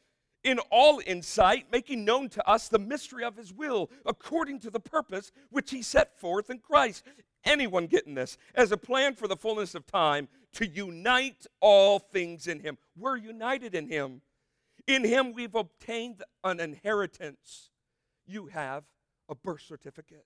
in 0.44 0.58
all 0.70 1.00
insight, 1.06 1.66
making 1.70 2.04
known 2.04 2.28
to 2.30 2.48
us 2.48 2.68
the 2.68 2.78
mystery 2.78 3.24
of 3.24 3.36
his 3.36 3.52
will, 3.52 3.90
according 4.06 4.60
to 4.60 4.70
the 4.70 4.80
purpose 4.80 5.32
which 5.50 5.70
he 5.70 5.82
set 5.82 6.18
forth 6.18 6.50
in 6.50 6.58
Christ. 6.58 7.04
Anyone 7.44 7.86
getting 7.86 8.14
this? 8.14 8.36
As 8.54 8.72
a 8.72 8.76
plan 8.76 9.14
for 9.14 9.28
the 9.28 9.36
fullness 9.36 9.74
of 9.74 9.86
time 9.86 10.28
to 10.54 10.66
unite 10.66 11.46
all 11.60 11.98
things 11.98 12.46
in 12.46 12.60
him. 12.60 12.78
We're 12.96 13.16
united 13.16 13.74
in 13.74 13.88
him. 13.88 14.22
In 14.86 15.04
him 15.04 15.32
we've 15.32 15.54
obtained 15.54 16.22
an 16.42 16.60
inheritance. 16.60 17.70
You 18.26 18.46
have 18.46 18.84
a 19.28 19.34
birth 19.34 19.62
certificate 19.62 20.24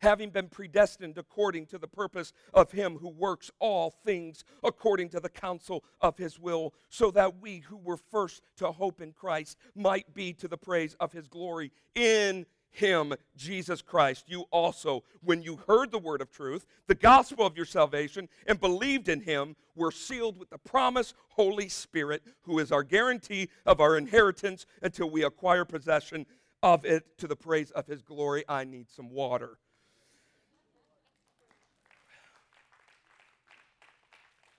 having 0.00 0.30
been 0.30 0.48
predestined 0.48 1.18
according 1.18 1.66
to 1.66 1.78
the 1.78 1.88
purpose 1.88 2.32
of 2.52 2.70
him 2.72 2.98
who 2.98 3.08
works 3.08 3.50
all 3.58 3.90
things 3.90 4.44
according 4.62 5.08
to 5.10 5.20
the 5.20 5.28
counsel 5.28 5.84
of 6.00 6.16
his 6.16 6.38
will, 6.38 6.74
so 6.88 7.10
that 7.10 7.40
we 7.40 7.58
who 7.58 7.76
were 7.76 7.96
first 7.96 8.42
to 8.56 8.70
hope 8.72 9.00
in 9.00 9.12
Christ 9.12 9.56
might 9.74 10.12
be 10.14 10.32
to 10.34 10.48
the 10.48 10.58
praise 10.58 10.94
of 11.00 11.12
his 11.12 11.28
glory 11.28 11.72
in 11.94 12.46
him, 12.76 13.14
Jesus 13.36 13.80
Christ, 13.82 14.24
you 14.28 14.44
also, 14.50 15.02
when 15.22 15.42
you 15.42 15.58
heard 15.66 15.90
the 15.90 15.98
word 15.98 16.20
of 16.20 16.30
truth, 16.30 16.66
the 16.86 16.94
gospel 16.94 17.46
of 17.46 17.56
your 17.56 17.64
salvation, 17.64 18.28
and 18.46 18.60
believed 18.60 19.08
in 19.08 19.20
him, 19.20 19.56
were 19.74 19.90
sealed 19.90 20.38
with 20.38 20.50
the 20.50 20.58
promise 20.58 21.14
Holy 21.28 21.68
Spirit, 21.68 22.22
who 22.42 22.58
is 22.58 22.70
our 22.70 22.82
guarantee 22.82 23.48
of 23.64 23.80
our 23.80 23.96
inheritance 23.96 24.66
until 24.82 25.10
we 25.10 25.24
acquire 25.24 25.64
possession 25.64 26.26
of 26.62 26.84
it 26.84 27.18
to 27.18 27.26
the 27.26 27.36
praise 27.36 27.70
of 27.70 27.86
his 27.86 28.02
glory. 28.02 28.44
I 28.48 28.64
need 28.64 28.90
some 28.90 29.10
water. 29.10 29.58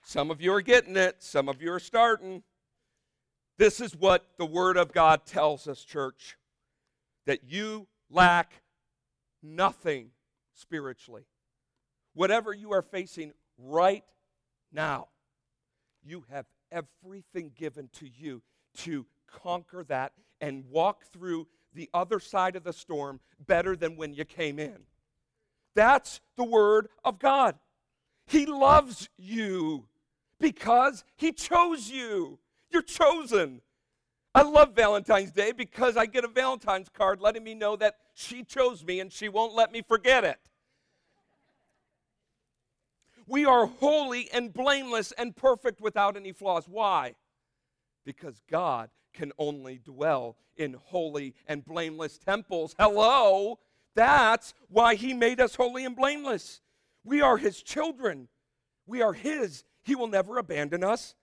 Some 0.07 0.31
of 0.31 0.39
you 0.39 0.53
are 0.53 0.61
getting 0.61 0.95
it, 0.95 1.17
some 1.19 1.49
of 1.49 1.61
you 1.61 1.69
are 1.73 1.81
starting. 1.81 2.41
This 3.57 3.81
is 3.81 3.93
what 3.93 4.25
the 4.37 4.45
Word 4.45 4.77
of 4.77 4.93
God 4.93 5.25
tells 5.25 5.67
us, 5.67 5.83
church 5.83 6.37
that 7.25 7.41
you 7.43 7.87
lack 8.09 8.53
nothing 9.43 10.11
spiritually. 10.53 11.25
Whatever 12.13 12.53
you 12.53 12.71
are 12.71 12.81
facing 12.81 13.33
right 13.57 14.05
now, 14.71 15.09
you 16.05 16.23
have 16.31 16.45
everything 16.71 17.51
given 17.53 17.89
to 17.99 18.07
you 18.07 18.41
to 18.77 19.05
conquer 19.29 19.83
that 19.89 20.13
and 20.39 20.63
walk 20.69 21.03
through 21.11 21.47
the 21.73 21.89
other 21.93 22.21
side 22.21 22.55
of 22.55 22.63
the 22.63 22.71
storm 22.71 23.19
better 23.45 23.75
than 23.75 23.97
when 23.97 24.13
you 24.13 24.23
came 24.23 24.57
in. 24.57 24.77
That's 25.75 26.21
the 26.37 26.45
Word 26.45 26.87
of 27.03 27.19
God. 27.19 27.55
He 28.25 28.45
loves 28.45 29.09
you 29.17 29.83
because 30.39 31.03
He 31.15 31.31
chose 31.31 31.89
you. 31.89 32.39
You're 32.71 32.81
chosen. 32.81 33.61
I 34.35 34.43
love 34.43 34.75
Valentine's 34.75 35.31
Day 35.31 35.51
because 35.51 35.97
I 35.97 36.05
get 36.05 36.23
a 36.23 36.27
Valentine's 36.27 36.89
card 36.89 37.21
letting 37.21 37.43
me 37.43 37.55
know 37.55 37.75
that 37.77 37.95
she 38.13 38.43
chose 38.43 38.85
me 38.85 38.99
and 38.99 39.11
she 39.11 39.29
won't 39.29 39.55
let 39.55 39.71
me 39.71 39.81
forget 39.81 40.23
it. 40.23 40.37
We 43.25 43.45
are 43.45 43.65
holy 43.65 44.29
and 44.31 44.53
blameless 44.53 45.11
and 45.11 45.35
perfect 45.35 45.81
without 45.81 46.15
any 46.15 46.31
flaws. 46.31 46.65
Why? 46.67 47.15
Because 48.05 48.41
God 48.49 48.89
can 49.13 49.31
only 49.37 49.79
dwell 49.83 50.37
in 50.55 50.75
holy 50.85 51.33
and 51.47 51.65
blameless 51.65 52.17
temples. 52.19 52.75
Hello? 52.79 53.59
That's 53.95 54.53
why 54.69 54.95
He 54.95 55.13
made 55.13 55.41
us 55.41 55.55
holy 55.55 55.83
and 55.83 55.95
blameless. 55.95 56.61
We 57.03 57.21
are 57.21 57.37
His 57.37 57.61
children, 57.61 58.27
we 58.85 59.01
are 59.01 59.13
His. 59.13 59.63
He 59.87 59.95
will 59.95 60.07
never 60.07 60.37
abandon 60.37 60.83
us. 60.83 61.15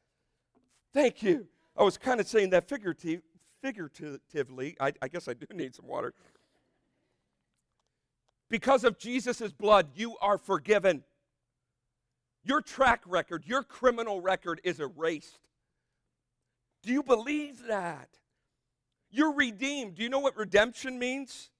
Thank 0.95 1.23
you. 1.23 1.47
I 1.77 1.83
was 1.83 1.99
kind 1.99 2.19
of 2.19 2.27
saying 2.27 2.49
that 2.51 2.67
figurative, 2.67 3.21
figuratively. 3.61 4.75
I, 4.81 4.95
I 5.03 5.09
guess 5.09 5.29
I 5.29 5.35
do 5.35 5.45
need 5.53 5.75
some 5.75 5.87
water. 5.87 6.15
Because 8.49 8.83
of 8.85 8.99
Jesus' 8.99 9.53
blood, 9.53 9.89
you 9.95 10.17
are 10.17 10.39
forgiven. 10.39 11.05
Your 12.43 12.63
track 12.63 13.03
record, 13.07 13.45
your 13.45 13.63
criminal 13.63 14.23
record 14.23 14.63
is 14.65 14.81
erased. 14.81 15.39
Do 16.83 16.91
you 16.91 17.03
believe 17.03 17.67
that? 17.69 18.09
You're 19.11 19.35
redeemed. 19.35 19.97
Do 19.97 20.03
you 20.03 20.09
know 20.09 20.21
what 20.21 20.39
redemption 20.39 20.99
means? 20.99 21.51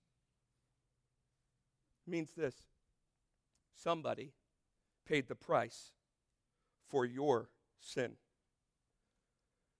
It 2.07 2.11
means 2.11 2.31
this 2.35 2.55
somebody 3.77 4.33
paid 5.07 5.29
the 5.29 5.35
price 5.35 5.91
for 6.95 7.05
your 7.05 7.49
sin. 7.81 8.13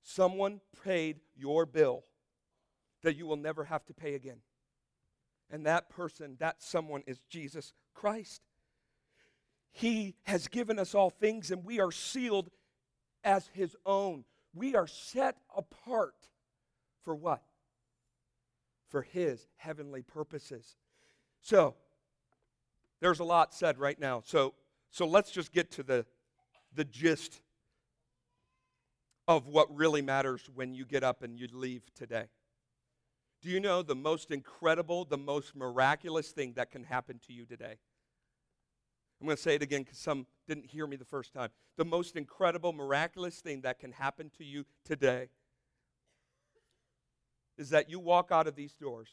Someone 0.03 0.61
paid 0.83 1.21
your 1.37 1.65
bill 1.65 2.03
that 3.05 3.15
you 3.15 3.25
will 3.25 3.37
never 3.37 3.63
have 3.63 3.85
to 3.85 3.95
pay 3.95 4.17
again. 4.17 4.39
And 5.49 5.65
that 5.65 5.89
person, 5.89 6.35
that 6.41 6.61
someone 6.61 7.05
is 7.07 7.21
Jesus 7.31 7.73
Christ. 7.95 8.43
He 9.71 10.17
has 10.25 10.49
given 10.49 10.77
us 10.77 10.93
all 10.93 11.09
things, 11.09 11.53
and 11.53 11.65
we 11.65 11.79
are 11.79 11.93
sealed 11.93 12.51
as 13.23 13.49
His 13.53 13.77
own. 13.87 14.25
We 14.53 14.75
are 14.75 14.89
set 14.89 15.37
apart 15.57 16.17
for 17.05 17.15
what? 17.15 17.45
For 18.89 19.03
His 19.03 19.47
heavenly 19.55 20.03
purposes. 20.03 20.75
So, 21.43 21.77
there's 23.01 23.21
a 23.21 23.25
lot 23.25 23.55
said 23.55 23.79
right 23.79 24.01
now. 24.01 24.21
So, 24.25 24.55
so 24.91 25.07
let's 25.07 25.31
just 25.31 25.53
get 25.53 25.71
to 25.73 25.85
the, 25.85 26.07
the 26.75 26.85
gist 26.85 27.41
of 29.27 29.49
what 29.49 29.75
really 29.75 30.03
matters 30.03 30.49
when 30.55 30.75
you 30.75 30.85
get 30.85 31.03
up 31.03 31.23
and 31.23 31.39
you 31.39 31.49
leave 31.53 31.83
today. 31.95 32.25
Do 33.43 33.51
you 33.51 33.61
know 33.61 33.83
the 33.83 33.95
most 33.95 34.31
incredible, 34.31 35.05
the 35.05 35.19
most 35.19 35.55
miraculous 35.55 36.31
thing 36.31 36.55
that 36.55 36.71
can 36.71 36.85
happen 36.85 37.21
to 37.27 37.33
you 37.33 37.45
today? 37.45 37.77
I'm 39.21 39.27
going 39.27 39.37
to 39.37 39.43
say 39.43 39.55
it 39.55 39.63
again 39.63 39.83
because 39.83 39.99
some 39.99 40.27
didn't 40.47 40.67
hear 40.67 40.87
me 40.87 40.97
the 40.97 41.05
first 41.05 41.33
time. 41.33 41.51
The 41.77 41.85
most 41.85 42.17
incredible, 42.17 42.73
miraculous 42.73 43.41
thing 43.41 43.63
that 43.63 43.79
can 43.79 43.93
happen 43.93 44.31
to 44.39 44.45
you 44.45 44.65
today 44.85 45.29
is 47.57 47.71
that 47.71 47.89
you 47.89 48.01
walk 48.01 48.29
out 48.31 48.47
of 48.47 48.57
these 48.57 48.75
doors 48.75 49.09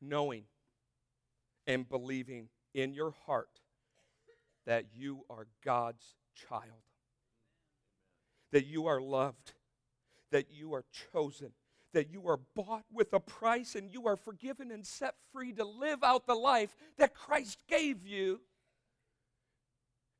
knowing 0.00 0.44
and 1.66 1.88
believing 1.88 2.48
in 2.74 2.92
your 2.92 3.14
heart 3.26 3.60
that 4.66 4.86
you 4.94 5.24
are 5.30 5.46
God's 5.64 6.14
child 6.34 6.82
that 8.52 8.66
you 8.66 8.86
are 8.86 9.00
loved, 9.00 9.52
that 10.30 10.46
you 10.50 10.74
are 10.74 10.84
chosen, 11.12 11.50
that 11.92 12.10
you 12.10 12.26
are 12.28 12.38
bought 12.54 12.84
with 12.92 13.12
a 13.12 13.20
price 13.20 13.74
and 13.74 13.92
you 13.92 14.06
are 14.06 14.16
forgiven 14.16 14.70
and 14.70 14.86
set 14.86 15.14
free 15.32 15.52
to 15.52 15.64
live 15.64 16.02
out 16.02 16.26
the 16.26 16.34
life 16.34 16.74
that 16.98 17.14
Christ 17.14 17.58
gave 17.68 18.06
you. 18.06 18.40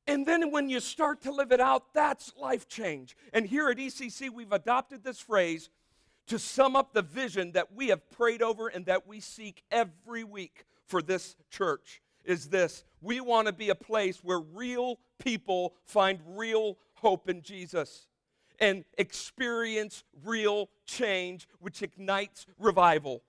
And 0.05 0.25
then 0.25 0.51
when 0.51 0.69
you 0.69 0.79
start 0.79 1.21
to 1.23 1.31
live 1.31 1.51
it 1.51 1.59
out, 1.59 1.93
that's 1.93 2.33
life 2.39 2.67
change. 2.67 3.15
And 3.33 3.45
here 3.45 3.69
at 3.69 3.77
ECC, 3.77 4.29
we've 4.29 4.53
adopted 4.53 5.03
this 5.03 5.19
phrase 5.19 5.69
to 6.27 6.39
sum 6.39 6.75
up 6.75 6.93
the 6.93 7.01
vision 7.01 7.53
that 7.53 7.73
we 7.73 7.87
have 7.87 8.09
prayed 8.11 8.41
over 8.41 8.67
and 8.67 8.85
that 8.85 9.07
we 9.07 9.19
seek 9.19 9.63
every 9.71 10.23
week 10.23 10.65
for 10.85 11.01
this 11.01 11.35
church 11.49 12.01
is 12.27 12.49
this 12.49 12.83
we 13.01 13.19
want 13.19 13.47
to 13.47 13.53
be 13.53 13.69
a 13.69 13.75
place 13.75 14.23
where 14.23 14.39
real 14.39 14.99
people 15.17 15.73
find 15.85 16.19
real 16.27 16.77
hope 16.93 17.29
in 17.29 17.41
Jesus 17.41 18.07
and 18.59 18.83
experience 18.97 20.03
real 20.23 20.69
change, 20.85 21.47
which 21.59 21.81
ignites 21.81 22.45
revival. 22.59 23.23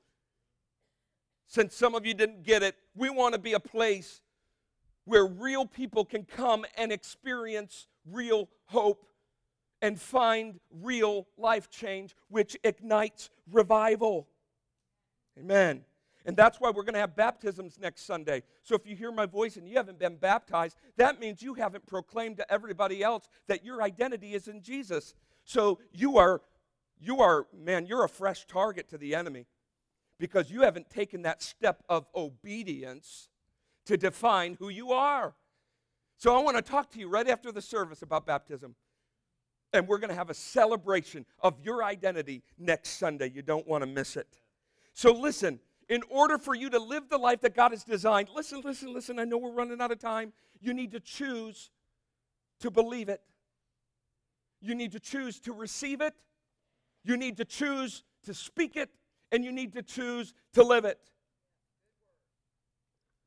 Since 1.46 1.74
some 1.74 1.94
of 1.94 2.04
you 2.04 2.14
didn't 2.14 2.42
get 2.42 2.62
it, 2.62 2.76
we 2.94 3.08
want 3.08 3.34
to 3.34 3.40
be 3.40 3.52
a 3.52 3.60
place 3.60 4.22
where 5.04 5.26
real 5.26 5.64
people 5.64 6.04
can 6.04 6.24
come 6.24 6.66
and 6.76 6.92
experience 6.92 7.86
real 8.10 8.48
hope 8.66 9.06
and 9.80 9.98
find 10.00 10.60
real 10.70 11.26
life 11.38 11.70
change, 11.70 12.14
which 12.28 12.56
ignites 12.64 13.30
revival. 13.50 14.26
Amen. 15.38 15.84
And 16.28 16.36
that's 16.36 16.60
why 16.60 16.68
we're 16.68 16.82
going 16.82 16.92
to 16.92 17.00
have 17.00 17.16
baptisms 17.16 17.78
next 17.80 18.04
Sunday. 18.04 18.42
So 18.62 18.74
if 18.74 18.86
you 18.86 18.94
hear 18.94 19.10
my 19.10 19.24
voice 19.24 19.56
and 19.56 19.66
you 19.66 19.78
haven't 19.78 19.98
been 19.98 20.16
baptized, 20.16 20.76
that 20.98 21.18
means 21.18 21.40
you 21.40 21.54
haven't 21.54 21.86
proclaimed 21.86 22.36
to 22.36 22.52
everybody 22.52 23.02
else 23.02 23.30
that 23.46 23.64
your 23.64 23.82
identity 23.82 24.34
is 24.34 24.46
in 24.46 24.60
Jesus. 24.60 25.14
So 25.46 25.78
you 25.90 26.18
are 26.18 26.42
you 27.00 27.22
are 27.22 27.46
man, 27.56 27.86
you're 27.86 28.04
a 28.04 28.08
fresh 28.10 28.46
target 28.46 28.90
to 28.90 28.98
the 28.98 29.14
enemy 29.14 29.46
because 30.18 30.50
you 30.50 30.60
haven't 30.60 30.90
taken 30.90 31.22
that 31.22 31.42
step 31.42 31.82
of 31.88 32.06
obedience 32.14 33.30
to 33.86 33.96
define 33.96 34.54
who 34.58 34.68
you 34.68 34.92
are. 34.92 35.34
So 36.18 36.36
I 36.36 36.42
want 36.42 36.58
to 36.58 36.62
talk 36.62 36.90
to 36.90 36.98
you 36.98 37.08
right 37.08 37.26
after 37.26 37.50
the 37.52 37.62
service 37.62 38.02
about 38.02 38.26
baptism. 38.26 38.74
And 39.72 39.88
we're 39.88 39.98
going 39.98 40.10
to 40.10 40.16
have 40.16 40.28
a 40.28 40.34
celebration 40.34 41.24
of 41.40 41.54
your 41.62 41.82
identity 41.82 42.42
next 42.58 42.98
Sunday. 42.98 43.32
You 43.34 43.40
don't 43.40 43.66
want 43.66 43.82
to 43.82 43.86
miss 43.86 44.14
it. 44.16 44.40
So 44.92 45.12
listen, 45.12 45.60
in 45.88 46.02
order 46.10 46.36
for 46.36 46.54
you 46.54 46.68
to 46.70 46.78
live 46.78 47.08
the 47.08 47.18
life 47.18 47.40
that 47.40 47.54
God 47.54 47.70
has 47.70 47.82
designed, 47.82 48.28
listen, 48.34 48.60
listen, 48.62 48.92
listen. 48.92 49.18
I 49.18 49.24
know 49.24 49.38
we're 49.38 49.52
running 49.52 49.80
out 49.80 49.90
of 49.90 49.98
time. 49.98 50.32
You 50.60 50.74
need 50.74 50.92
to 50.92 51.00
choose 51.00 51.70
to 52.60 52.70
believe 52.70 53.08
it. 53.08 53.22
You 54.60 54.74
need 54.74 54.92
to 54.92 55.00
choose 55.00 55.38
to 55.40 55.52
receive 55.52 56.00
it. 56.00 56.14
You 57.04 57.16
need 57.16 57.36
to 57.38 57.44
choose 57.44 58.02
to 58.24 58.34
speak 58.34 58.76
it. 58.76 58.90
And 59.30 59.44
you 59.44 59.52
need 59.52 59.74
to 59.74 59.82
choose 59.82 60.34
to 60.54 60.62
live 60.62 60.84
it. 60.84 60.98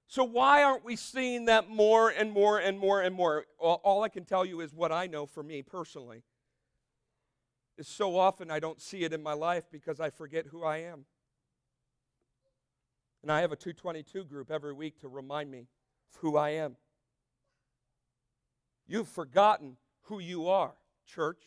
So, 0.08 0.24
why 0.26 0.64
aren't 0.64 0.84
we 0.84 0.98
seeing 0.98 1.46
that 1.46 1.70
more 1.70 2.10
and 2.10 2.34
more 2.34 2.60
and 2.60 2.78
more 2.78 3.02
and 3.02 3.16
more? 3.16 3.46
All 3.60 4.04
I 4.04 4.10
can 4.10 4.26
tell 4.26 4.44
you 4.44 4.60
is 4.60 4.74
what 4.74 4.92
I 4.92 5.08
know 5.08 5.26
for 5.26 5.42
me 5.42 5.62
personally. 5.62 6.24
Is 7.78 7.88
so 7.88 8.18
often 8.18 8.52
I 8.52 8.60
don't 8.60 8.82
see 8.82 9.04
it 9.04 9.14
in 9.14 9.24
my 9.24 9.34
life 9.34 9.64
because 9.72 10.00
I 10.00 10.10
forget 10.10 10.48
who 10.48 10.64
I 10.64 10.80
am. 10.80 11.06
And 13.22 13.32
I 13.32 13.42
have 13.42 13.52
a 13.52 13.56
222 13.56 14.24
group 14.24 14.50
every 14.50 14.74
week 14.74 15.00
to 15.02 15.08
remind 15.08 15.52
me 15.52 15.60
of 15.60 16.22
who 16.22 16.38
I 16.38 16.52
am. 16.52 16.76
You've 18.88 19.08
forgotten 19.08 19.78
who 20.04 20.20
you 20.20 20.48
are, 20.48 20.74
church. 21.06 21.42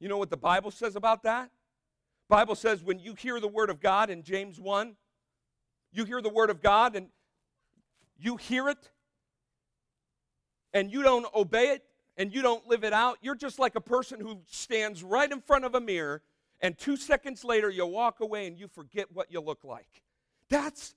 You 0.00 0.08
know 0.08 0.18
what 0.18 0.30
the 0.30 0.36
Bible 0.36 0.70
says 0.70 0.96
about 0.96 1.22
that? 1.22 1.50
Bible 2.28 2.54
says 2.54 2.82
when 2.82 2.98
you 2.98 3.14
hear 3.14 3.38
the 3.38 3.48
word 3.48 3.70
of 3.70 3.80
God 3.80 4.10
in 4.10 4.22
James 4.22 4.58
1, 4.58 4.96
you 5.92 6.04
hear 6.04 6.20
the 6.20 6.28
word 6.28 6.50
of 6.50 6.60
God 6.60 6.96
and 6.96 7.08
you 8.18 8.36
hear 8.36 8.68
it 8.68 8.90
and 10.72 10.90
you 10.90 11.02
don't 11.02 11.26
obey 11.34 11.68
it 11.68 11.84
and 12.16 12.34
you 12.34 12.42
don't 12.42 12.66
live 12.66 12.84
it 12.84 12.92
out, 12.92 13.18
you're 13.22 13.34
just 13.34 13.58
like 13.58 13.74
a 13.74 13.80
person 13.80 14.20
who 14.20 14.40
stands 14.46 15.02
right 15.02 15.30
in 15.30 15.40
front 15.40 15.64
of 15.64 15.74
a 15.74 15.80
mirror 15.80 16.22
and 16.62 16.78
two 16.78 16.96
seconds 16.96 17.44
later 17.44 17.68
you 17.68 17.84
walk 17.84 18.20
away 18.20 18.46
and 18.46 18.56
you 18.56 18.68
forget 18.68 19.08
what 19.12 19.30
you 19.30 19.40
look 19.40 19.64
like. 19.64 20.02
That's 20.48 20.94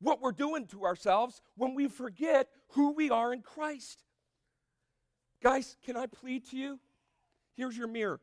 what 0.00 0.22
we're 0.22 0.32
doing 0.32 0.66
to 0.68 0.84
ourselves 0.84 1.42
when 1.56 1.74
we 1.74 1.88
forget 1.88 2.48
who 2.70 2.92
we 2.92 3.10
are 3.10 3.32
in 3.32 3.42
Christ. 3.42 4.04
Guys, 5.42 5.76
can 5.84 5.96
I 5.96 6.06
plead 6.06 6.48
to 6.50 6.56
you? 6.56 6.78
Here's 7.56 7.76
your 7.76 7.88
mirror. 7.88 8.20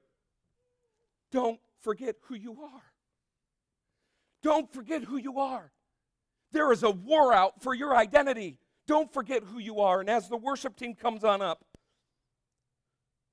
Don't 1.31 1.59
forget 1.81 2.15
who 2.23 2.35
you 2.35 2.53
are. 2.63 2.83
Don't 4.41 4.71
forget 4.71 5.03
who 5.03 5.17
you 5.17 5.39
are. 5.39 5.71
There 6.51 6.71
is 6.71 6.83
a 6.83 6.91
war 6.91 7.33
out 7.33 7.61
for 7.61 7.73
your 7.73 7.95
identity. 7.95 8.59
Don't 8.87 9.11
forget 9.11 9.43
who 9.43 9.59
you 9.59 9.81
are. 9.81 9.99
And 9.99 10.09
as 10.09 10.29
the 10.29 10.37
worship 10.37 10.77
team 10.77 10.95
comes 10.95 11.23
on 11.23 11.41
up, 11.41 11.65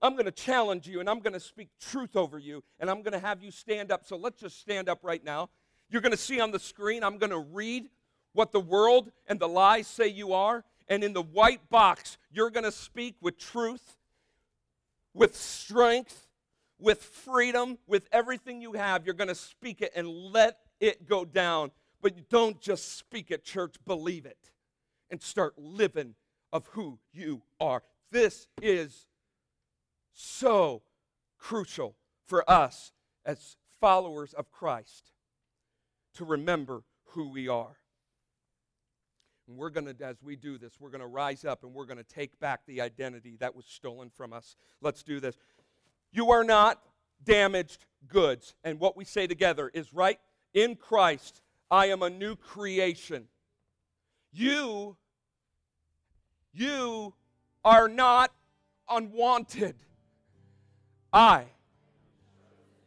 I'm 0.05 0.13
going 0.13 0.27
to 0.27 0.33
challenge 0.33 0.87
you 0.87 1.01
and 1.01 1.09
I'm 1.09 1.21
going 1.21 1.33
to 1.33 1.41
speak 1.41 1.69
truth 1.81 2.15
over 2.15 2.39
you 2.39 2.63
and 2.79 2.91
I'm 2.91 3.03
going 3.03 3.13
to 3.13 3.19
have 3.19 3.43
you 3.43 3.51
stand 3.51 3.91
up. 3.91 4.05
So 4.05 4.17
let's 4.17 4.41
just 4.41 4.61
stand 4.61 4.89
up 4.89 5.01
right 5.03 5.25
now. 5.25 5.49
You're 5.89 6.03
going 6.03 6.13
to 6.13 6.19
see 6.19 6.41
on 6.41 6.51
the 6.51 6.59
screen, 6.59 7.03
I'm 7.03 7.19
going 7.19 7.31
to 7.31 7.39
read 7.39 7.89
what 8.33 8.53
the 8.53 8.61
world 8.61 9.11
and 9.27 9.41
the 9.41 9.49
lies 9.49 9.87
say 9.87 10.09
you 10.09 10.35
are. 10.35 10.65
And 10.89 11.03
in 11.03 11.15
the 11.15 11.23
white 11.23 11.71
box, 11.71 12.19
you're 12.31 12.51
going 12.51 12.65
to 12.65 12.73
speak 12.73 13.17
with 13.23 13.39
truth, 13.39 13.97
with 15.15 15.35
strength, 15.35 16.29
with 16.79 17.03
freedom, 17.03 17.79
with 17.87 18.07
everything 18.13 18.61
you 18.61 18.75
have. 18.75 19.07
You're 19.07 19.15
going 19.15 19.29
to 19.29 19.35
speak 19.35 19.81
it 19.81 19.93
and 19.97 20.07
let 20.07 20.59
it 20.81 21.09
go 21.09 21.25
down. 21.25 21.71
But 22.03 22.29
don't 22.29 22.61
just 22.61 22.99
speak 22.99 23.31
it, 23.31 23.43
church, 23.43 23.77
believe 23.87 24.27
it 24.27 24.51
and 25.11 25.23
start 25.23 25.55
living 25.57 26.15
of 26.53 26.67
who 26.73 26.99
you 27.13 27.41
are. 27.61 27.83
This 28.11 28.47
is 28.61 29.07
so 30.15 30.83
crucial 31.39 31.97
for 32.27 32.49
us 32.51 32.93
as 33.27 33.57
followers 33.81 34.33
of 34.33 34.51
Christ 34.51 35.13
to 36.15 36.25
remember 36.25 36.83
who 37.09 37.29
we 37.29 37.49
are. 37.49 37.77
And 39.47 39.57
we're 39.59 39.71
going 39.71 39.95
to, 39.95 40.05
as 40.05 40.23
we 40.23 40.37
do 40.37 40.57
this, 40.57 40.81
we're 40.81 40.91
going 40.91 41.03
to 41.03 41.07
rise 41.07 41.45
up 41.45 41.65
and 41.65 41.75
we're 41.75 41.85
going 41.85 41.99
to 41.99 42.05
take 42.05 42.39
back 42.41 42.61
the 42.67 42.81
identity 42.81 43.37
that 43.41 43.55
was 43.55 43.67
stolen 43.67 44.11
from 44.11 44.33
us. 44.33 44.57
Let's 44.81 45.03
do 45.03 45.21
this. 45.21 45.37
You 46.13 46.31
are 46.31 46.45
not 46.45 46.81
damaged 47.23 47.85
goods. 48.09 48.55
And 48.65 48.81
what 48.81 48.97
we 48.97 49.05
say 49.05 49.27
together 49.27 49.71
is 49.75 49.93
right 49.93 50.19
in 50.55 50.77
Christ, 50.77 51.43
I 51.71 51.87
am 51.87 52.03
a 52.03 52.11
new 52.11 52.37
creation. 52.37 53.27
You, 54.33 54.97
you 56.53 57.15
are 57.65 57.89
not 57.89 58.33
unwanted. 58.89 59.75
I. 61.15 61.45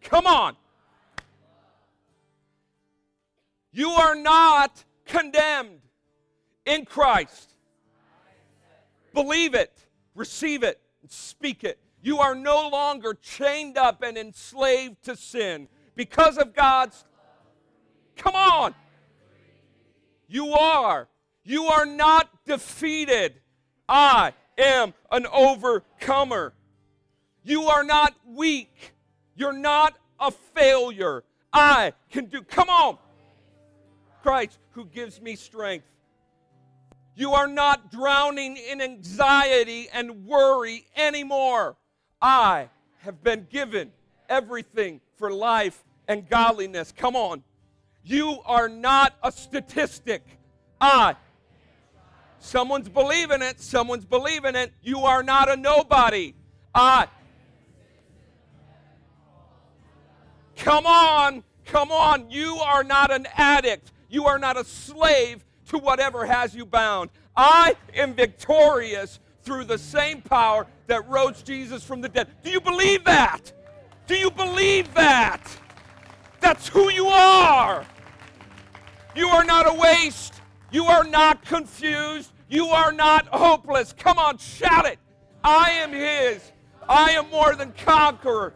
Come 0.02 0.28
on. 0.28 0.58
You 3.72 3.90
are 3.92 4.16
not 4.16 4.84
condemned 5.06 5.80
in 6.66 6.84
Christ. 6.84 7.52
Believe 9.14 9.54
it, 9.54 9.72
receive 10.14 10.64
it, 10.64 10.82
speak 11.08 11.64
it. 11.64 11.80
You 12.02 12.20
are 12.20 12.36
no 12.36 12.68
longer 12.68 13.14
chained 13.14 13.78
up 13.78 14.04
and 14.04 14.18
enslaved 14.18 15.04
to 15.06 15.16
sin 15.16 15.70
because 15.96 16.38
of 16.38 16.54
God's. 16.54 17.06
Come 18.18 18.36
on. 18.36 18.76
You 20.28 20.50
are. 20.50 21.08
You 21.44 21.66
are 21.68 21.86
not 21.86 22.30
defeated. 22.46 23.36
I 23.88 24.34
am 24.58 24.94
an 25.12 25.26
overcomer. 25.28 26.54
You 27.48 27.64
are 27.70 27.86
not 27.86 28.14
weak. 28.26 28.94
You're 29.38 29.54
not 29.54 29.98
a 30.20 30.32
failure. 30.32 31.24
I 31.54 31.94
can 32.12 32.26
do. 32.26 32.42
Come 32.42 32.68
on. 32.68 32.98
Christ 34.22 34.60
who 34.72 34.84
gives 34.84 35.22
me 35.22 35.38
strength. 35.38 35.86
You 37.16 37.32
are 37.32 37.48
not 37.48 37.90
drowning 37.90 38.58
in 38.58 38.82
anxiety 38.82 39.88
and 39.94 40.26
worry 40.26 40.88
anymore. 40.98 41.78
I 42.22 42.68
have 43.00 43.24
been 43.24 43.48
given 43.50 43.94
everything 44.28 45.00
for 45.16 45.32
life 45.32 45.86
and 46.10 46.28
godliness. 46.28 46.92
Come 46.92 47.16
on. 47.16 47.44
You 48.04 48.40
are 48.46 48.68
not 48.68 49.16
a 49.24 49.32
statistic. 49.32 50.22
I. 50.82 51.16
Someone's 52.40 52.90
believing 52.90 53.42
it. 53.42 53.62
Someone's 53.62 54.06
believing 54.06 54.56
it. 54.56 54.74
You 54.84 55.00
are 55.06 55.24
not 55.24 55.50
a 55.50 55.56
nobody. 55.56 56.34
I. 56.76 57.08
Come 60.58 60.86
on. 60.86 61.44
Come 61.66 61.92
on. 61.92 62.30
You 62.30 62.58
are 62.58 62.84
not 62.84 63.12
an 63.12 63.28
addict. 63.36 63.92
You 64.10 64.26
are 64.26 64.40
not 64.40 64.58
a 64.58 64.64
slave 64.64 65.44
to 65.70 65.78
whatever 65.78 66.26
has 66.26 66.56
you 66.56 66.66
bound. 66.66 67.10
I 67.36 67.76
am 67.96 68.14
victorious 68.14 69.20
through 69.44 69.66
the 69.66 69.78
same 69.78 70.22
power 70.22 70.68
that 70.88 71.08
rose 71.08 71.44
Jesus 71.44 71.84
from 71.84 72.02
the 72.02 72.10
dead. 72.10 72.28
Do 72.44 72.50
you 72.50 72.60
believe 72.60 73.04
that? 73.06 73.54
Do 74.08 74.16
you 74.16 74.32
believe 74.32 74.94
that? 74.94 75.42
That's 76.40 76.68
who 76.68 76.90
you 76.90 77.08
are. 77.08 77.86
You 79.16 79.28
are 79.28 79.44
not 79.44 79.68
a 79.68 79.74
waste. 79.74 80.42
You 80.72 80.86
are 80.86 81.04
not 81.04 81.44
confused. 81.44 82.32
You 82.50 82.68
are 82.68 82.92
not 82.92 83.28
hopeless. 83.28 83.94
Come 83.94 84.18
on, 84.18 84.38
shout 84.38 84.86
it. 84.86 85.00
I 85.44 85.72
am 85.72 85.92
His. 85.92 86.52
I 86.88 87.12
am 87.12 87.30
more 87.30 87.56
than 87.56 87.74
conqueror. 87.74 88.54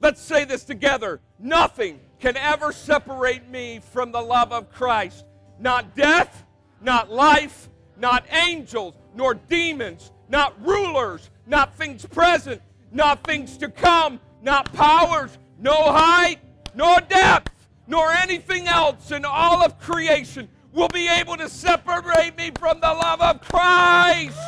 Let's 0.00 0.20
say 0.20 0.44
this 0.44 0.64
together. 0.64 1.20
Nothing 1.38 2.00
can 2.20 2.36
ever 2.36 2.72
separate 2.72 3.48
me 3.48 3.80
from 3.92 4.12
the 4.12 4.20
love 4.20 4.52
of 4.52 4.72
Christ 4.72 5.24
not 5.60 5.96
death, 5.96 6.44
not 6.80 7.10
life, 7.10 7.68
not 7.96 8.24
angels, 8.32 8.94
nor 9.14 9.34
demons, 9.34 10.12
not 10.28 10.54
rulers, 10.64 11.30
not 11.46 11.76
things 11.76 12.06
present, 12.06 12.62
not 12.92 13.24
things 13.24 13.56
to 13.58 13.68
come, 13.68 14.20
not 14.42 14.72
powers, 14.72 15.36
no 15.58 15.74
height, 15.74 16.38
nor 16.74 17.00
depth, 17.00 17.68
nor 17.86 18.12
anything 18.12 18.68
else 18.68 19.10
in 19.10 19.24
all 19.24 19.62
of 19.62 19.78
creation 19.80 20.48
will 20.72 20.88
be 20.88 21.08
able 21.08 21.36
to 21.36 21.48
separate 21.48 22.36
me 22.36 22.52
from 22.58 22.78
the 22.80 22.86
love 22.86 23.20
of 23.20 23.40
Christ. 23.40 24.38